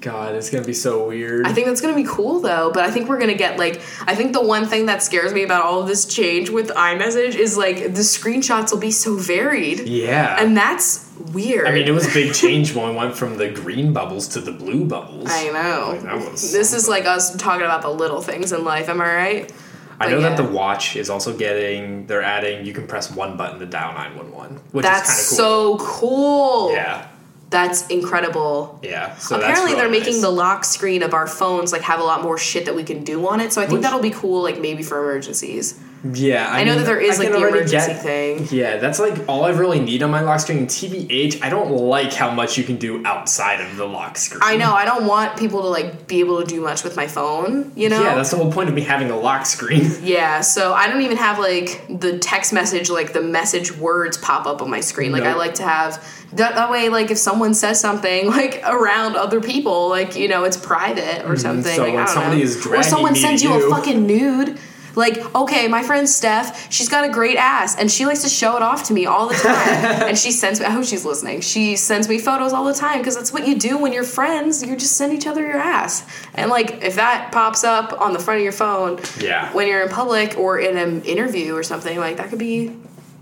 [0.00, 1.46] God, it's gonna be so weird.
[1.46, 4.14] I think that's gonna be cool though, but I think we're gonna get like I
[4.14, 7.56] think the one thing that scares me about all of this change with iMessage is
[7.56, 9.80] like the screenshots will be so varied.
[9.88, 11.66] yeah, And that's weird.
[11.66, 14.40] I mean, it was a big change when we went from the green bubbles to
[14.40, 15.26] the blue bubbles.
[15.28, 15.90] I know.
[15.92, 19.00] Like, that was this is like us talking about the little things in life, am
[19.00, 19.52] I right?
[20.00, 20.28] I know yeah.
[20.28, 22.06] that the watch is also getting.
[22.06, 22.64] They're adding.
[22.64, 25.78] You can press one button to dial nine one one, which That's is kind of
[25.78, 25.78] cool.
[25.78, 26.72] so cool.
[26.72, 27.08] Yeah,
[27.50, 28.78] That's incredible.
[28.82, 29.16] yeah.
[29.16, 30.22] So Apparently they're making nice.
[30.22, 33.04] the lock screen of our phones like have a lot more shit that we can
[33.04, 33.52] do on it.
[33.52, 35.78] So I think Which- that'll be cool like maybe for emergencies.
[36.04, 38.48] Yeah, I, I know mean, that there is, I like, the emergency get- thing.
[38.50, 40.66] Yeah, that's like all I really need on my lock screen.
[40.66, 44.40] TBH, I don't like how much you can do outside of the lock screen.
[44.44, 47.08] I know, I don't want people to like be able to do much with my
[47.08, 48.00] phone, you know?
[48.00, 49.90] Yeah, that's the whole point of me having a lock screen.
[50.08, 54.46] Yeah, so I don't even have like the text message, like the message words pop
[54.46, 55.12] up on my screen.
[55.12, 59.16] Like I like to have that, that way, like if someone says something like around
[59.16, 61.64] other people, like you know, it's private or something.
[61.64, 61.76] Mm-hmm.
[61.76, 62.42] so like, when somebody know.
[62.42, 64.58] is or someone me sends you a fucking nude.
[64.98, 68.56] Like, okay, my friend Steph, she's got a great ass, and she likes to show
[68.56, 69.48] it off to me all the time.
[70.08, 71.40] and she sends me, I hope she's listening.
[71.40, 74.62] She sends me photos all the time because that's what you do when you're friends.
[74.62, 76.04] You just send each other your ass.
[76.34, 79.52] And like, if that pops up on the front of your phone, Yeah.
[79.52, 82.72] when you're in public or in an interview or something, like that could be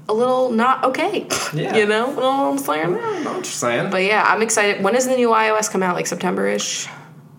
[0.09, 1.27] a little not okay.
[1.53, 1.77] Yeah.
[1.77, 2.93] You know what I'm saying?
[2.93, 3.91] know what you're saying.
[3.91, 4.83] But yeah, I'm excited.
[4.83, 5.95] When does the new iOS come out?
[5.95, 6.89] Like September ish?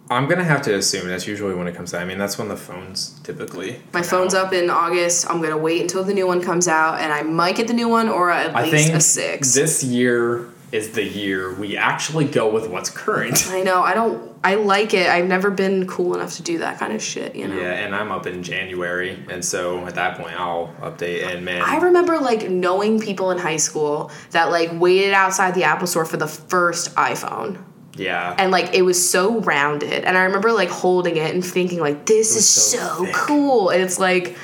[0.09, 2.01] I'm gonna have to assume that's usually when it comes out.
[2.01, 3.81] I mean, that's when the phones typically.
[3.93, 4.47] My phone's out.
[4.47, 5.29] up in August.
[5.29, 7.89] I'm gonna wait until the new one comes out, and I might get the new
[7.89, 9.53] one or at I least think a six.
[9.53, 13.47] this year is the year we actually go with what's current.
[13.49, 13.81] I know.
[13.81, 14.37] I don't.
[14.43, 15.07] I like it.
[15.07, 17.35] I've never been cool enough to do that kind of shit.
[17.35, 17.55] You know.
[17.55, 21.25] Yeah, and I'm up in January, and so at that point I'll update.
[21.25, 25.63] And man, I remember like knowing people in high school that like waited outside the
[25.63, 27.63] Apple store for the first iPhone.
[27.97, 30.03] Yeah, and like it was so rounded.
[30.03, 33.69] And i remember like holding it and thinking like this is so so, cool.
[33.69, 34.37] And it's like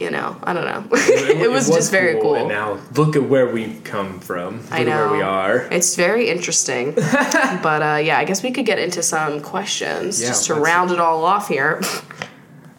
[0.00, 0.84] you know i don't know.
[0.92, 4.62] It, was, just very cool, And now look at where we've come from.
[4.62, 5.58] Look i know where we are.
[5.72, 6.94] it's very interesting.
[7.62, 10.90] But uh yeah i guess we could get into some questions Yeah, just to round
[10.90, 11.80] it all off here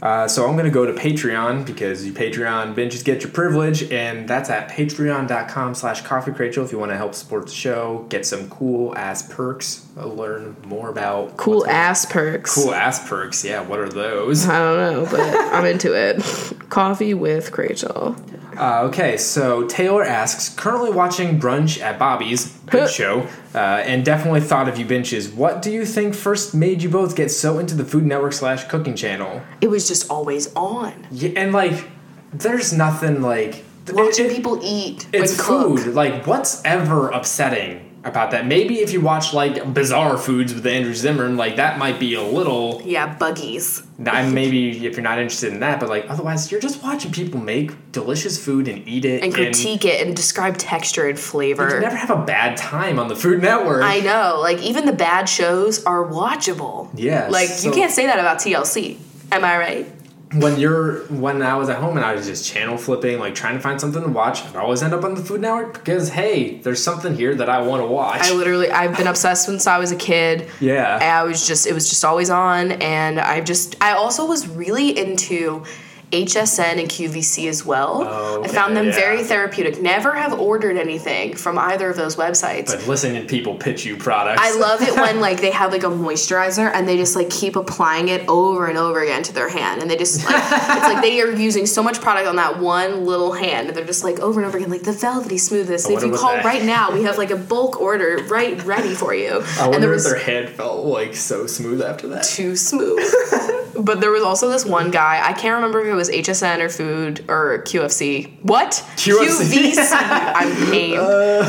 [0.02, 4.30] Uh, so I'm gonna go to Patreon because you Patreon binges get your privilege, and
[4.30, 8.26] that's at patreon.com slash coffee Rachel if you want to help support the show, get
[8.26, 13.08] some cool ass perks, uh, learn more about cool what's going- ass perks cool ass
[13.10, 13.43] perks.
[13.43, 14.47] Yeah, what are those?
[14.47, 15.20] i don't know but
[15.54, 16.22] i'm into it
[16.70, 18.16] coffee with Rachel.
[18.60, 24.41] Uh, okay, so Taylor asks, currently watching Brunch at Bobby's, good show, uh, and definitely
[24.41, 25.30] thought of you benches.
[25.30, 28.66] What do you think first made you both get so into the Food Network slash
[28.66, 29.41] cooking channel?
[29.62, 31.88] it was just always on Yeah, and like,
[32.34, 35.80] there's nothing like watching it- people eat It's and cook.
[35.80, 35.93] food.
[35.95, 38.45] Like, what's ever upsetting about that?
[38.45, 42.22] Maybe if you watch like Bizarre Foods with Andrew Zimmern, like that might be a
[42.24, 42.82] little.
[42.86, 46.82] yeah buggies I maybe if you're not interested in that, but like otherwise, you're just
[46.82, 51.20] watching people make delicious food and eat it and critique it and describe texture and
[51.20, 53.84] flavor You never have a bad time on the Food Network.
[53.84, 54.39] I know.
[54.41, 56.89] Like even the bad shows are watchable.
[56.95, 58.97] Yeah, Like so- you can't say that about TLC.
[59.32, 59.91] Am I right?
[60.34, 63.55] When you're when I was at home and I was just channel flipping, like trying
[63.55, 66.57] to find something to watch, I'd always end up on the Food Network because hey,
[66.59, 68.21] there's something here that I want to watch.
[68.21, 70.47] I literally I've been obsessed since I was a kid.
[70.59, 70.99] yeah.
[71.01, 74.97] I was just it was just always on and I just I also was really
[74.97, 75.63] into
[76.12, 78.03] HSN and QVC as well.
[78.03, 79.80] Oh, I found them okay, very therapeutic.
[79.82, 82.68] Never have ordered anything from either of those websites.
[82.68, 84.41] But listening to people pitch you products.
[84.43, 87.55] I love it when like they have like a moisturizer and they just like keep
[87.55, 91.01] applying it over and over again to their hand and they just like it's like
[91.03, 94.20] they are using so much product on that one little hand and they're just like
[94.20, 95.88] over and over again like the velvety smoothness.
[95.89, 99.14] If you call that- right now, we have like a bulk order right ready for
[99.14, 99.43] you.
[99.60, 102.24] I wonder and there if was their head felt like so smooth after that.
[102.24, 102.99] too smooth.
[103.82, 105.21] but there was also this one guy.
[105.23, 108.41] I can't remember if it was HSN or Food or QFC.
[108.43, 108.71] What?
[108.95, 109.75] QFC.
[109.91, 110.97] I'm pained.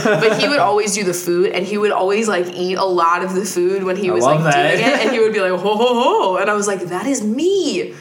[0.04, 3.24] but he would always do the food, and he would always like eat a lot
[3.24, 4.76] of the food when he was like that.
[4.76, 7.06] doing it, and he would be like ho ho ho, and I was like, that
[7.06, 7.94] is me.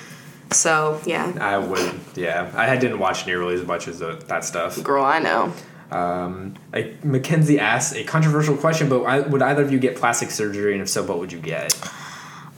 [0.52, 2.52] So yeah, I would, yeah.
[2.56, 4.82] I didn't watch nearly as much as the, that stuff.
[4.84, 5.54] girl, I know.
[5.92, 10.32] Um, I, Mackenzie asked a controversial question, but I, would either of you get plastic
[10.32, 11.74] surgery, and if so, what would you get?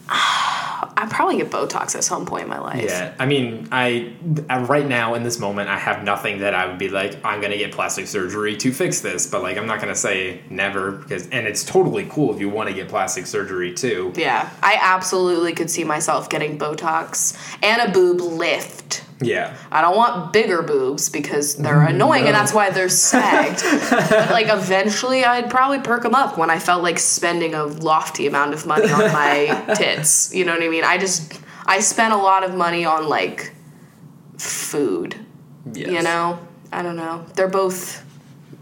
[1.01, 2.83] I probably get Botox at some point in my life.
[2.83, 4.13] Yeah, I mean, I
[4.51, 7.41] uh, right now in this moment, I have nothing that I would be like, I'm
[7.41, 9.25] gonna get plastic surgery to fix this.
[9.25, 12.69] But like, I'm not gonna say never because, and it's totally cool if you want
[12.69, 14.13] to get plastic surgery too.
[14.15, 19.03] Yeah, I absolutely could see myself getting Botox and a boob lift.
[19.21, 21.95] Yeah, I don't want bigger boobs because they're mm-hmm.
[21.95, 23.63] annoying and that's why they're sagged.
[24.09, 28.27] but like eventually I'd probably perk them up when I felt like spending a lofty
[28.27, 30.33] amount of money on my tits.
[30.33, 30.83] You know what I mean?
[30.83, 33.53] I just I spent a lot of money on like
[34.37, 35.15] food.
[35.71, 35.89] yes.
[35.89, 36.39] You know?
[36.73, 37.25] I don't know.
[37.35, 38.03] They're both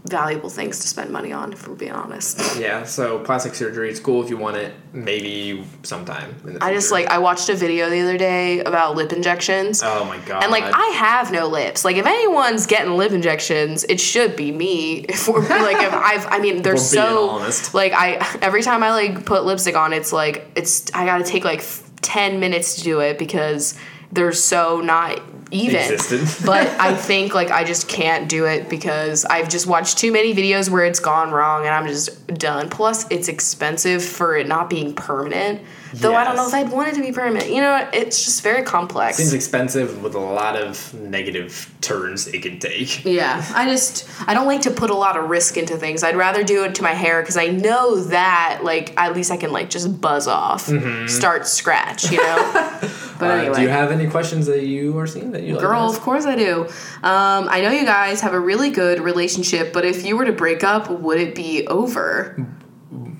[0.04, 2.40] valuable things to spend money on if we're being honest.
[2.60, 4.74] Yeah, so plastic surgery, it's cool if you want it.
[4.92, 6.34] Maybe sometime.
[6.44, 9.82] In the I just like I watched a video the other day about lip injections.
[9.82, 10.42] Oh my god.
[10.42, 11.84] And like I have no lips.
[11.84, 15.06] Like if anyone's getting lip injections, it should be me.
[15.08, 17.72] If we're like if I've I mean they're so honest.
[17.72, 21.44] like I every time I like put lipstick on, it's like it's I gotta take
[21.44, 21.62] like
[22.02, 23.74] ten minutes to do it because
[24.12, 25.20] they're so not
[25.50, 25.80] even.
[26.44, 30.34] But I think like I just can't do it because I've just watched too many
[30.34, 32.68] videos where it's gone wrong and I'm just done.
[32.70, 35.60] Plus it's expensive for it not being permanent.
[35.94, 37.50] Though I don't know if I'd want it to be permanent.
[37.50, 39.16] You know, it's just very complex.
[39.16, 43.04] Seems expensive with a lot of negative turns it can take.
[43.10, 46.04] Yeah, I just I don't like to put a lot of risk into things.
[46.04, 49.36] I'd rather do it to my hair because I know that like at least I
[49.36, 50.70] can like just buzz off,
[51.08, 52.50] start scratch, you know.
[52.52, 53.24] but Mm-hmm.
[53.24, 55.62] Uh, anyway, do you have any questions that you are seeing that you like?
[55.62, 56.62] girl, of course I do.
[57.02, 60.32] Um, I know you guys have a really good relationship, but if you were to
[60.32, 62.46] break up, would it be over?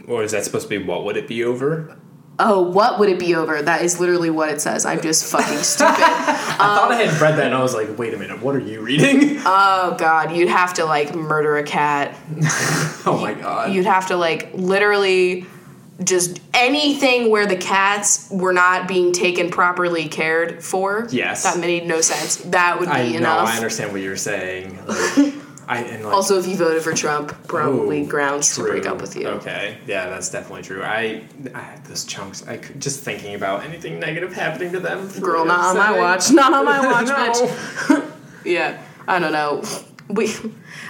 [0.06, 1.96] Or is that supposed to be what would it be over?
[2.42, 3.60] Oh, what would it be over?
[3.60, 4.86] That is literally what it says.
[4.86, 5.96] I'm just fucking stupid.
[6.60, 8.54] Um, I thought I had read that and I was like, wait a minute, what
[8.54, 9.40] are you reading?
[9.46, 12.14] Oh god, you'd have to like murder a cat.
[13.06, 13.72] oh my god.
[13.72, 15.46] you'd have to like literally
[16.04, 21.08] just anything where the cats were not being taken properly cared for.
[21.10, 21.44] Yes.
[21.44, 22.36] That made no sense.
[22.36, 23.48] That would be I know, enough.
[23.48, 24.78] I understand what you're saying.
[24.86, 25.34] Like,
[25.70, 29.00] I and like, Also, if you voted for Trump, probably ooh, grounds to break up
[29.00, 29.28] with you.
[29.28, 30.82] Okay, yeah, that's definitely true.
[30.82, 31.22] I,
[31.54, 32.44] I had those chunks.
[32.48, 35.08] I could, just thinking about anything negative happening to them.
[35.20, 36.32] Girl, not on my watch.
[36.32, 38.12] Not on my watch, bitch.
[38.44, 39.62] Yeah, I don't know.
[40.08, 40.34] We,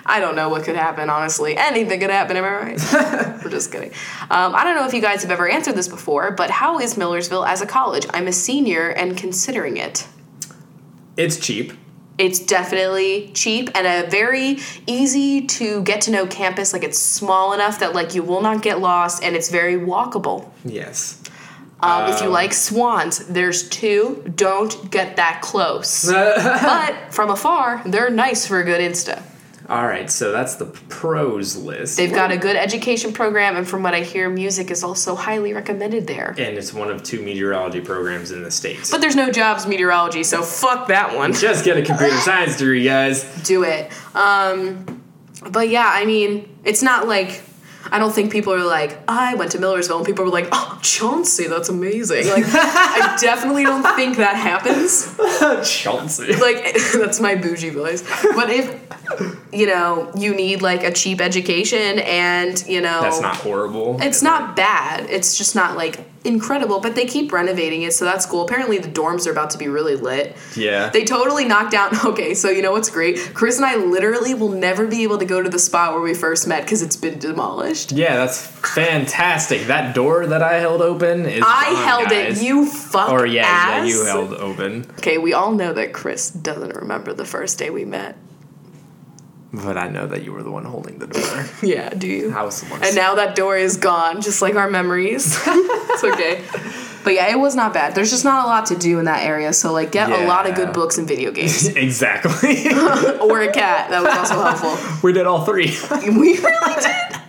[0.07, 1.11] I don't know what could happen.
[1.11, 2.37] Honestly, anything could happen.
[2.37, 3.41] Am I right?
[3.45, 3.91] We're just kidding.
[4.31, 6.97] Um, I don't know if you guys have ever answered this before, but how is
[6.97, 8.07] Millersville as a college?
[8.15, 10.07] I'm a senior and considering it.
[11.17, 11.73] It's cheap.
[12.21, 16.75] It's definitely cheap and a very easy to get to know campus.
[16.75, 20.51] Like it's small enough that like you will not get lost, and it's very walkable.
[20.63, 21.19] Yes.
[21.83, 24.23] Um, if you like swans, there's two.
[24.37, 26.07] Don't get that close.
[26.13, 29.23] but from afar, they're nice for a good Insta.
[29.71, 31.97] All right, so that's the pros list.
[31.97, 35.53] They've got a good education program, and from what I hear, music is also highly
[35.53, 36.31] recommended there.
[36.31, 38.91] and it's one of two meteorology programs in the states.
[38.91, 41.33] But there's no jobs meteorology, so fuck that one.
[41.49, 43.23] just get a computer science degree, guys.
[43.45, 43.93] do it.
[44.17, 45.01] Um,
[45.53, 47.41] but yeah, I mean, it's not like
[47.93, 50.79] I don't think people are like I went to Millersville and people were like, oh
[50.83, 52.27] Chauncey, that's amazing.
[52.27, 55.17] Like I definitely don't think that happens.
[55.71, 56.35] Chauncey.
[56.35, 58.03] Like that's my bougie voice.
[58.35, 63.37] But if you know you need like a cheap education and you know That's not
[63.37, 63.99] horrible.
[64.01, 65.09] it's not bad.
[65.11, 68.43] It's just not like incredible, but they keep renovating it, so that's cool.
[68.45, 70.37] Apparently, the dorms are about to be really lit.
[70.55, 70.91] Yeah.
[70.91, 71.91] They totally knocked down.
[72.11, 73.19] Okay, so you know what's great?
[73.35, 76.13] Chris and I literally will never be able to go to the spot where we
[76.15, 77.93] first met because it's been demolished.
[77.93, 79.63] yeah, that's fantastic.
[79.67, 81.43] That door that I held open is.
[81.47, 82.41] I gone, held guys.
[82.41, 82.45] it.
[82.47, 83.89] You fuck Or yeah, ass.
[83.89, 84.87] yeah, you held open.
[84.99, 88.17] Okay, we all know that Chris doesn't remember the first day we met.
[89.53, 91.47] But I know that you were the one holding the door.
[91.63, 92.33] Yeah, do you?
[92.33, 92.85] I was the one.
[92.85, 95.37] And now that door is gone, just like our memories.
[95.47, 96.45] it's okay.
[97.03, 97.95] But yeah, it was not bad.
[97.95, 100.49] There's just not a lot to do in that area, so like get a lot
[100.49, 101.67] of good books and video games.
[101.69, 102.67] exactly.
[103.21, 103.91] or a cat.
[103.91, 105.01] That was also helpful.
[105.03, 105.75] we did all three.
[105.91, 107.21] We really did.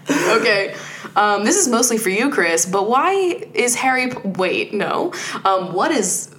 [0.42, 0.76] Okay.
[1.16, 2.66] Um, this is mostly for you, Chris.
[2.66, 3.14] But why
[3.54, 4.10] is Harry?
[4.12, 5.12] P- Wait, no.
[5.44, 6.34] Um, what is?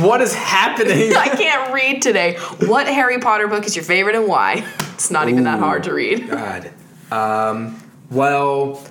[0.00, 1.14] what is happening?
[1.14, 2.36] I can't read today.
[2.66, 4.66] What Harry Potter book is your favorite and why?
[5.00, 6.28] It's not even that hard to read.
[6.28, 6.70] God.
[7.10, 8.86] Um, well,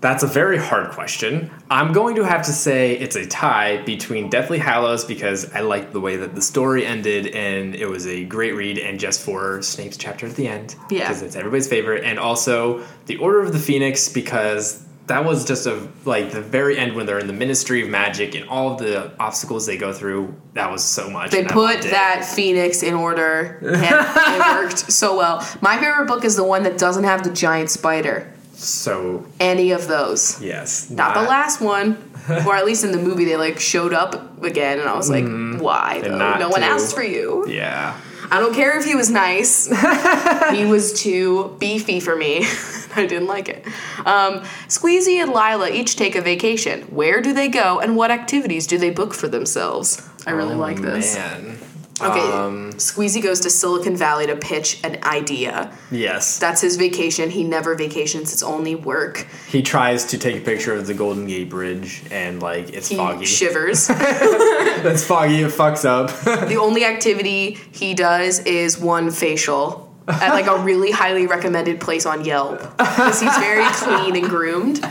[0.00, 1.50] that's a very hard question.
[1.68, 5.92] I'm going to have to say it's a tie between Deathly Hallows because I liked
[5.92, 9.60] the way that the story ended and it was a great read, and just for
[9.62, 10.76] Snape's chapter at the end.
[10.92, 11.08] Yeah.
[11.08, 12.04] Because it's everybody's favorite.
[12.04, 16.78] And also The Order of the Phoenix because that was just a like the very
[16.78, 19.92] end when they're in the Ministry of Magic and all of the obstacles they go
[19.92, 20.34] through.
[20.54, 21.30] That was so much.
[21.32, 25.46] They put that phoenix in order, and it worked so well.
[25.60, 28.32] My favorite book is the one that doesn't have the giant spider.
[28.54, 30.40] so Any of those.
[30.40, 31.96] yes, Not the last one,
[32.46, 35.24] or at least in the movie they like showed up again, and I was like,
[35.60, 36.00] why?
[36.02, 36.10] Though?
[36.10, 36.38] Mm-hmm.
[36.40, 37.46] No one asked for you.
[37.48, 37.98] Yeah.
[38.32, 39.66] I don't care if he was nice.
[40.52, 42.38] he was too beefy for me.
[42.96, 43.66] I didn't like it.
[44.06, 46.82] Um, Squeezy and Lila each take a vacation.
[46.84, 50.00] Where do they go, and what activities do they book for themselves?
[50.26, 51.14] I really like this.
[51.14, 51.58] Oh, Man.
[52.02, 55.70] Okay, Um, Squeezy goes to Silicon Valley to pitch an idea.
[55.90, 56.38] yes.
[56.38, 57.30] That's his vacation.
[57.30, 58.32] He never vacations.
[58.32, 59.26] It's only work.
[59.48, 62.94] he tries to take a picture of the Golden Gate Bridge and like it's foggy.
[62.94, 63.26] He foggy.
[63.26, 63.86] shivers.
[63.88, 65.42] That's foggy.
[65.42, 66.10] It fucks up.
[66.48, 72.06] the only activity he does is one facial at like a really highly recommended place
[72.06, 74.84] on Yelp because he's very clean and groomed.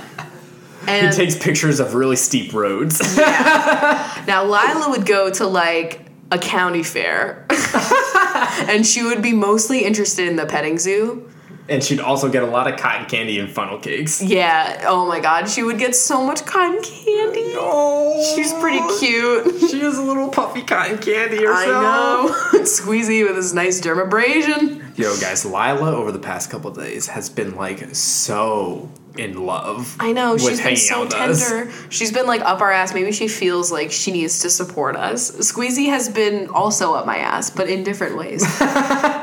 [0.87, 2.99] And he takes pictures of really steep roads.
[3.17, 4.23] yeah.
[4.27, 5.99] now Lila would go to like
[6.31, 7.45] a county fair,
[8.69, 11.29] and she would be mostly interested in the petting zoo.
[11.69, 14.21] and she'd also get a lot of cotton candy and funnel cakes.
[14.21, 14.83] Yeah.
[14.87, 17.53] Oh my God, she would get so much cotton candy.
[17.55, 19.69] Oh, She's pretty cute.
[19.69, 21.57] She has a little puffy cotton candy herself.
[21.57, 22.33] I know.
[22.63, 24.80] Squeezy with his nice dermabrasion.
[24.95, 29.95] Yo, guys, Lila over the past couple days has been like so in love.
[29.99, 31.49] I know she's been so out with us.
[31.49, 31.71] tender.
[31.89, 32.93] She's been like up our ass.
[32.93, 35.31] Maybe she feels like she needs to support us.
[35.31, 38.43] Squeezy has been also up my ass, but in different ways.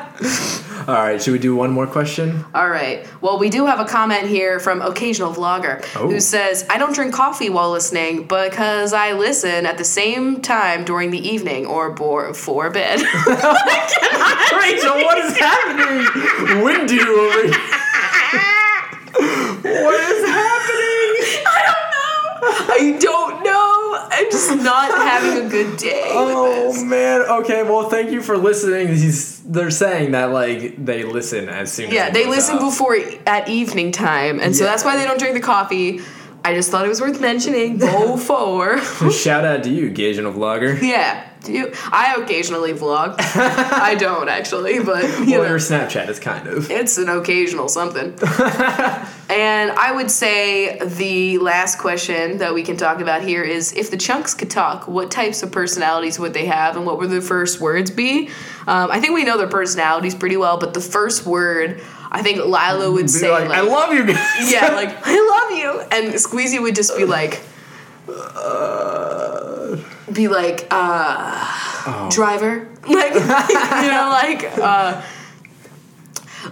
[0.89, 2.45] All right, should we do one more question?
[2.55, 3.07] All right.
[3.21, 6.09] Well, we do have a comment here from occasional vlogger Oh.
[6.11, 10.85] who says, "I don't drink coffee while listening because I listen at the same time
[10.85, 13.01] during the evening or before bed."
[14.63, 16.07] Rachel, what is happening?
[16.65, 17.61] Windu over here.
[19.85, 21.15] what is happening?
[21.47, 22.15] I don't know.
[22.75, 23.58] I don't know.
[24.19, 26.03] I'm just not having a good day.
[26.03, 27.21] with Oh man.
[27.23, 27.63] Okay.
[27.63, 28.89] Well, thank you for listening.
[28.89, 32.97] He's, they're saying that like they listen as soon Yeah, it they listen before
[33.27, 36.01] at evening time, and so that's why they don't drink the coffee.
[36.45, 38.81] I just thought it was worth mentioning before.
[39.13, 40.81] Shout out to you, occasional vlogger.
[40.83, 41.73] yeah, do you?
[41.91, 43.17] I occasionally vlog.
[43.19, 46.71] I don't actually, but you Well, know, your Snapchat is kind of.
[46.71, 48.11] it's an occasional something.
[49.31, 53.91] and I would say the last question that we can talk about here is if
[53.91, 57.21] the chunks could talk, what types of personalities would they have, and what would their
[57.23, 58.29] first words be?
[58.67, 61.81] Um, I think we know their personalities pretty well, but the first word,
[62.11, 64.53] I think Lila would say like, I love you guys.
[64.53, 65.19] yeah, like I
[65.51, 67.41] love you, and Squeezy would just be like,
[70.13, 75.03] be like, uh, driver, like you know, like uh,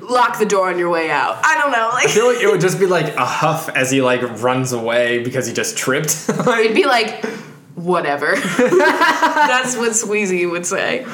[0.02, 1.40] lock the door on your way out.
[1.44, 3.90] I don't know, I like feel like it would just be like a huff as
[3.90, 6.28] he like runs away because he just tripped.
[6.28, 7.24] it'd be like,
[7.74, 8.34] whatever.
[8.59, 11.07] That's what Squeezy would say.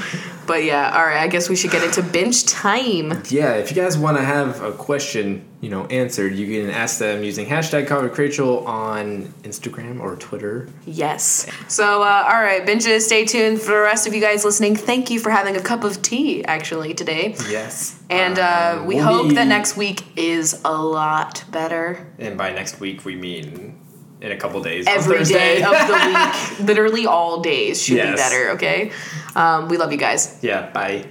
[0.47, 1.19] But yeah, all right.
[1.23, 3.23] I guess we should get into bench time.
[3.29, 6.99] yeah, if you guys want to have a question, you know, answered, you can ask
[6.99, 7.89] them using hashtag
[8.19, 10.69] Rachel on Instagram or Twitter.
[10.85, 11.49] Yes.
[11.69, 13.07] So, uh, all right, benches.
[13.07, 14.75] Stay tuned for the rest of you guys listening.
[14.75, 17.37] Thank you for having a cup of tea actually today.
[17.49, 18.03] Yes.
[18.11, 22.09] And uh, we we'll hope that next week is a lot better.
[22.19, 23.79] And by next week, we mean
[24.21, 24.87] in a couple days.
[24.89, 25.61] Every Thursday.
[25.61, 28.11] day of the week, literally all days should Yes.
[28.11, 28.91] be better, okay?
[29.37, 30.41] Um, we love you guys.
[30.43, 31.07] yeah, bye.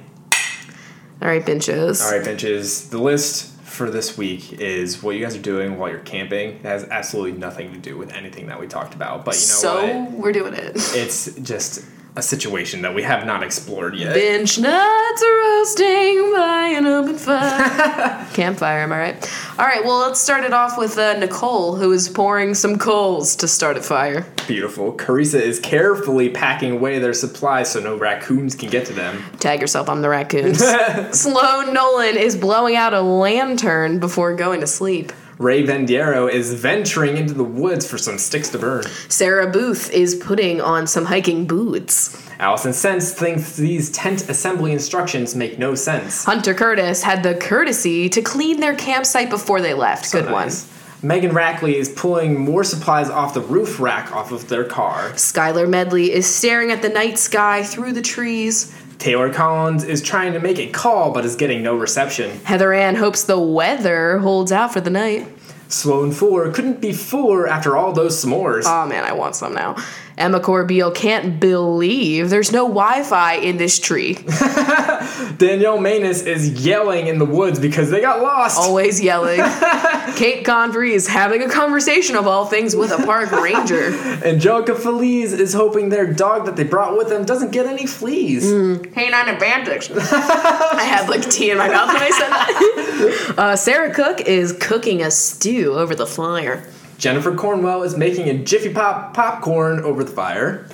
[1.22, 2.02] All right, benches.
[2.02, 2.90] All right, benches.
[2.90, 6.50] The list for this week is what you guys are doing while you're camping.
[6.56, 9.24] It has absolutely nothing to do with anything that we talked about.
[9.24, 10.12] But you know so what?
[10.12, 10.74] we're doing it.
[10.76, 11.86] It's just
[12.16, 14.14] a situation that we have not explored yet.
[14.14, 18.28] Bench nuts roasting by an open fire.
[18.34, 19.34] Campfire, am I right?
[19.58, 23.36] All right, well, let's start it off with uh, Nicole, who is pouring some coals
[23.38, 24.26] to start a fire.
[24.46, 24.94] Beautiful.
[24.94, 29.24] Carissa is carefully packing away their supplies so no raccoons can get to them.
[29.40, 30.60] Tag yourself, I'm the raccoons.
[31.18, 35.14] Sloan Nolan is blowing out a lantern before going to sleep.
[35.42, 38.84] Ray Vendiero is venturing into the woods for some sticks to burn.
[39.10, 42.16] Sarah Booth is putting on some hiking boots.
[42.40, 46.26] Allison Sense thinks these tent assembly instructions make no sense.
[46.26, 50.12] Hunter Curtis had the courtesy to clean their campsite before they left.
[50.12, 50.72] Good Nice.
[51.04, 55.10] Megan Rackley is pulling more supplies off the roof rack off of their car.
[55.14, 58.72] Skylar Medley is staring at the night sky through the trees.
[59.02, 62.30] Taylor Collins is trying to make a call but is getting no reception.
[62.44, 65.28] Heather Ann hopes the weather holds out for the night.
[65.70, 68.66] Sloan Fuller couldn't be fuller after all those s'mores.
[68.68, 69.76] Oh man, I want some now.
[70.18, 74.14] Emma Corbeil can't believe there's no Wi Fi in this tree.
[75.38, 78.58] Danielle Manus is yelling in the woods because they got lost.
[78.58, 79.40] Always yelling.
[80.16, 83.94] Kate Convery is having a conversation of all things with a park ranger.
[84.26, 88.44] Angelica Feliz is hoping their dog that they brought with them doesn't get any fleas.
[88.44, 89.92] Canine advantage.
[89.92, 93.36] I had like tea in my mouth when I said that.
[93.38, 96.68] Uh, Sarah Cook is cooking a stew over the fire.
[97.02, 100.68] Jennifer Cornwell is making a Jiffy Pop popcorn over the fire.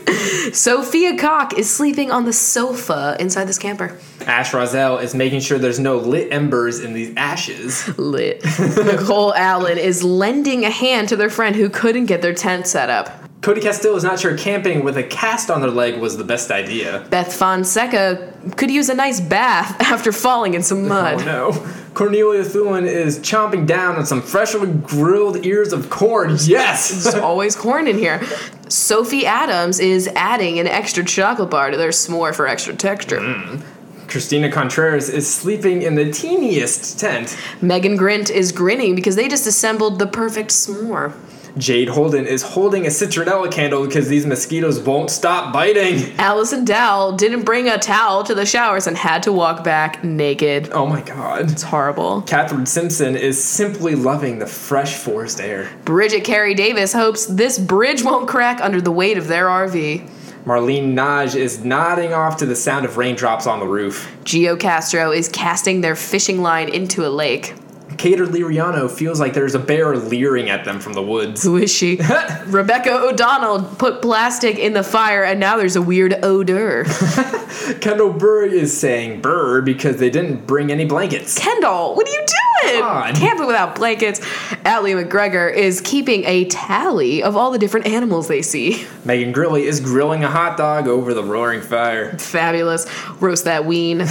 [0.52, 3.98] Sophia Cock is sleeping on the sofa inside this camper.
[4.26, 7.98] Ash Roselle is making sure there's no lit embers in these ashes.
[7.98, 8.44] Lit.
[8.60, 12.90] Nicole Allen is lending a hand to their friend who couldn't get their tent set
[12.90, 13.27] up.
[13.42, 16.52] Cody Castillo is not sure camping with a cast on their leg was the best
[16.52, 17.06] idea.
[17.10, 21.22] Beth Fonseca could use a nice bath after falling in some mud.
[21.22, 21.74] Oh no.
[21.94, 26.38] Cornelia Thulin is chomping down on some freshly grilled ears of corn.
[26.42, 27.04] Yes!
[27.04, 28.22] There's always corn in here.
[28.70, 33.20] Sophie Adams is adding an extra chocolate bar to their s'more for extra texture.
[33.20, 33.62] Hmm.
[34.08, 37.38] Christina Contreras is sleeping in the teeniest tent.
[37.62, 41.14] Megan Grint is grinning because they just assembled the perfect s'more.
[41.58, 46.14] Jade Holden is holding a citronella candle because these mosquitoes won't stop biting.
[46.20, 50.70] Allison Dowell didn't bring a towel to the showers and had to walk back naked.
[50.72, 51.52] Oh my god.
[51.52, 52.22] It's horrible.
[52.24, 55.70] Catherine Simpson is simply loving the fresh forest air.
[55.86, 60.10] Bridget Carey Davis hopes this bridge won't crack under the weight of their RV.
[60.46, 64.10] Marlene Naj is nodding off to the sound of raindrops on the roof.
[64.24, 67.54] Gio Castro is casting their fishing line into a lake.
[67.98, 71.44] Cater Liriano feels like there's a bear leering at them from the woods.
[71.44, 71.96] Who is she?
[72.48, 76.84] Rebecca O'Donnell put plastic in the fire and now there's a weird odor.
[77.82, 81.38] Kendall Berg is saying burr because they didn't bring any blankets.
[81.38, 82.82] Kendall, what are you doing?
[82.82, 83.16] God.
[83.16, 84.20] Camping without blankets.
[84.66, 88.86] Allie McGregor is keeping a tally of all the different animals they see.
[89.06, 92.18] Megan Grilly is grilling a hot dog over the roaring fire.
[92.18, 92.86] Fabulous.
[93.22, 94.06] Roast that ween.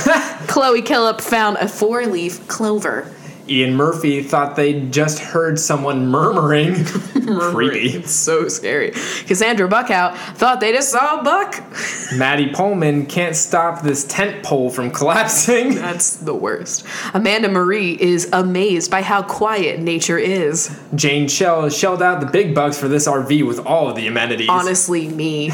[0.47, 3.12] Chloe Killip found a four leaf clover.
[3.48, 6.85] Ian Murphy thought they just heard someone murmuring.
[7.27, 7.90] Creepy.
[7.90, 8.90] It's so scary.
[9.27, 11.62] Cassandra Buckout thought they just saw a buck.
[12.14, 15.74] Maddie Pullman can't stop this tent pole from collapsing.
[15.74, 16.86] That's the worst.
[17.14, 20.77] Amanda Marie is amazed by how quiet nature is.
[20.94, 24.06] Jane Shell has shelled out the big bucks for this RV with all of the
[24.06, 24.48] amenities.
[24.48, 25.51] Honestly, me.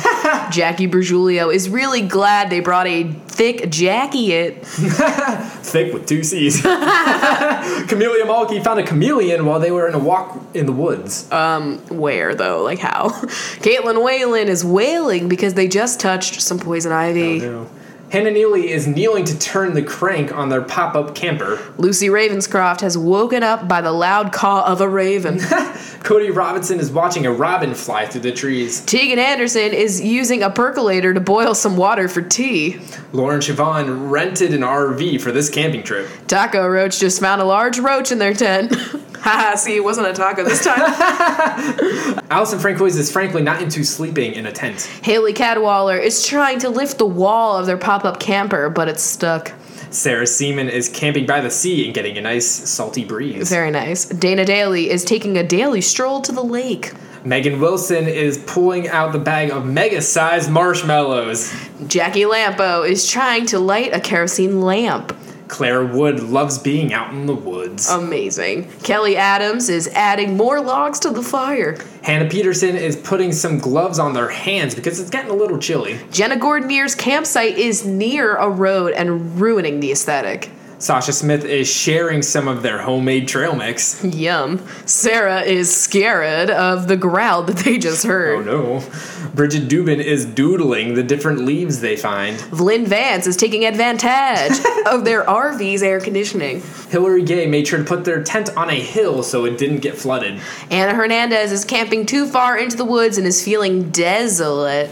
[0.50, 4.64] Jackie Bergiulio is really glad they brought a thick jacket.
[4.66, 6.60] Thick with two C's.
[6.62, 11.30] Camellia Malky found a chameleon while they were in a walk in the woods.
[11.32, 12.62] Um, where though?
[12.62, 13.08] Like how?
[13.60, 17.40] Caitlin Whalen is wailing because they just touched some poison ivy.
[17.40, 17.68] No.
[18.12, 21.58] Hannah Neely is kneeling to turn the crank on their pop up camper.
[21.78, 25.40] Lucy Ravenscroft has woken up by the loud caw of a raven.
[26.02, 28.82] Cody Robinson is watching a robin fly through the trees.
[28.84, 32.80] Tegan Anderson is using a percolator to boil some water for tea.
[33.14, 36.06] Lauren Siobhan rented an RV for this camping trip.
[36.26, 38.74] Taco Roach just found a large roach in their tent.
[39.22, 40.80] Haha, see, it wasn't a taco this time.
[42.30, 44.82] Allison Francois is frankly not into sleeping in a tent.
[45.02, 49.02] Haley Cadwaller is trying to lift the wall of their pop up camper, but it's
[49.02, 49.52] stuck.
[49.90, 53.48] Sarah Seaman is camping by the sea and getting a nice salty breeze.
[53.48, 54.06] Very nice.
[54.06, 56.92] Dana Daly is taking a daily stroll to the lake.
[57.24, 61.54] Megan Wilson is pulling out the bag of mega sized marshmallows.
[61.86, 65.16] Jackie Lampo is trying to light a kerosene lamp.
[65.52, 67.90] Claire Wood loves being out in the woods.
[67.90, 68.70] Amazing.
[68.82, 71.76] Kelly Adams is adding more logs to the fire.
[72.02, 76.00] Hannah Peterson is putting some gloves on their hands because it's getting a little chilly.
[76.10, 80.50] Jenna Gordonier's campsite is near a road and ruining the aesthetic.
[80.82, 84.02] Sasha Smith is sharing some of their homemade trail mix.
[84.02, 84.60] Yum.
[84.84, 88.48] Sarah is scared of the growl that they just heard.
[88.48, 89.28] Oh no.
[89.32, 92.42] Bridget Dubin is doodling the different leaves they find.
[92.50, 96.62] Lynn Vance is taking advantage of their RV's air conditioning.
[96.90, 99.96] Hillary Gay made sure to put their tent on a hill so it didn't get
[99.96, 100.40] flooded.
[100.68, 104.90] Anna Hernandez is camping too far into the woods and is feeling desolate.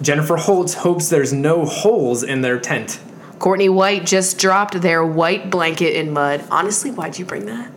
[0.00, 3.00] Jennifer Holtz hopes there's no holes in their tent.
[3.42, 6.44] Courtney White just dropped their white blanket in mud.
[6.48, 7.72] Honestly, why'd you bring that?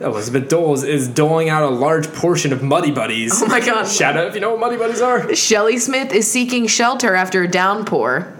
[0.00, 3.42] Oh, Elizabeth Doles is doling out a large portion of Muddy Buddies.
[3.42, 3.88] Oh my god.
[3.88, 5.34] Shout out if you know what Muddy Buddies are.
[5.34, 8.32] Shelly Smith is seeking shelter after a downpour.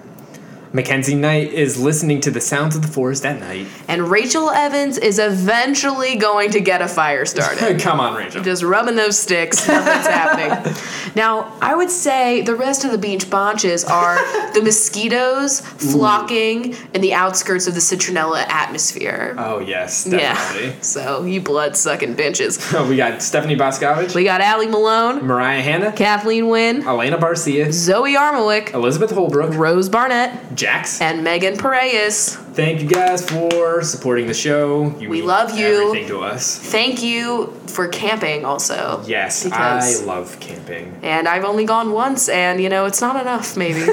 [0.73, 3.66] Mackenzie Knight is listening to the sounds of the forest at night.
[3.89, 7.81] And Rachel Evans is eventually going to get a fire started.
[7.81, 8.43] Come on, Rachel.
[8.43, 10.74] Just rubbing those sticks, nothing's happening.
[11.15, 14.16] Now, I would say the rest of the beach bonches are
[14.55, 19.35] the mosquitoes flocking in the outskirts of the citronella atmosphere.
[19.36, 20.69] Oh yes, definitely.
[20.69, 20.81] yeah.
[20.81, 22.59] So, you blood sucking benches.
[22.73, 27.70] Oh, we got Stephanie Boscovich, We got Allie Malone, Mariah Hanna, Kathleen Wynn, Elena Barcia,
[27.73, 31.01] Zoe Armowick, Elizabeth Holbrook, Rose Barnett, Jax.
[31.01, 32.37] and Megan Paredes.
[32.37, 34.95] Thank you guys for supporting the show.
[34.99, 35.89] You We love you.
[35.89, 36.57] Everything to us.
[36.57, 39.03] Thank you for camping also.
[39.07, 40.99] Yes, I love camping.
[41.03, 43.87] And I've only gone once, and you know, it's not enough, maybe.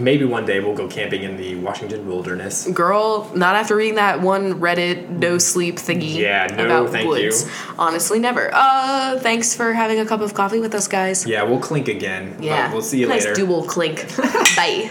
[0.00, 2.66] Maybe one day we'll go camping in the Washington wilderness.
[2.68, 7.46] Girl, not after reading that one Reddit no sleep thingy Yeah, no, about thank woods.
[7.78, 8.50] Honestly, never.
[8.52, 11.26] Uh, thanks for having a cup of coffee with us, guys.
[11.26, 12.38] Yeah, we'll clink again.
[12.40, 12.72] Yeah.
[12.72, 13.34] we'll see you nice later.
[13.34, 14.16] dual clink.
[14.56, 14.90] Bye.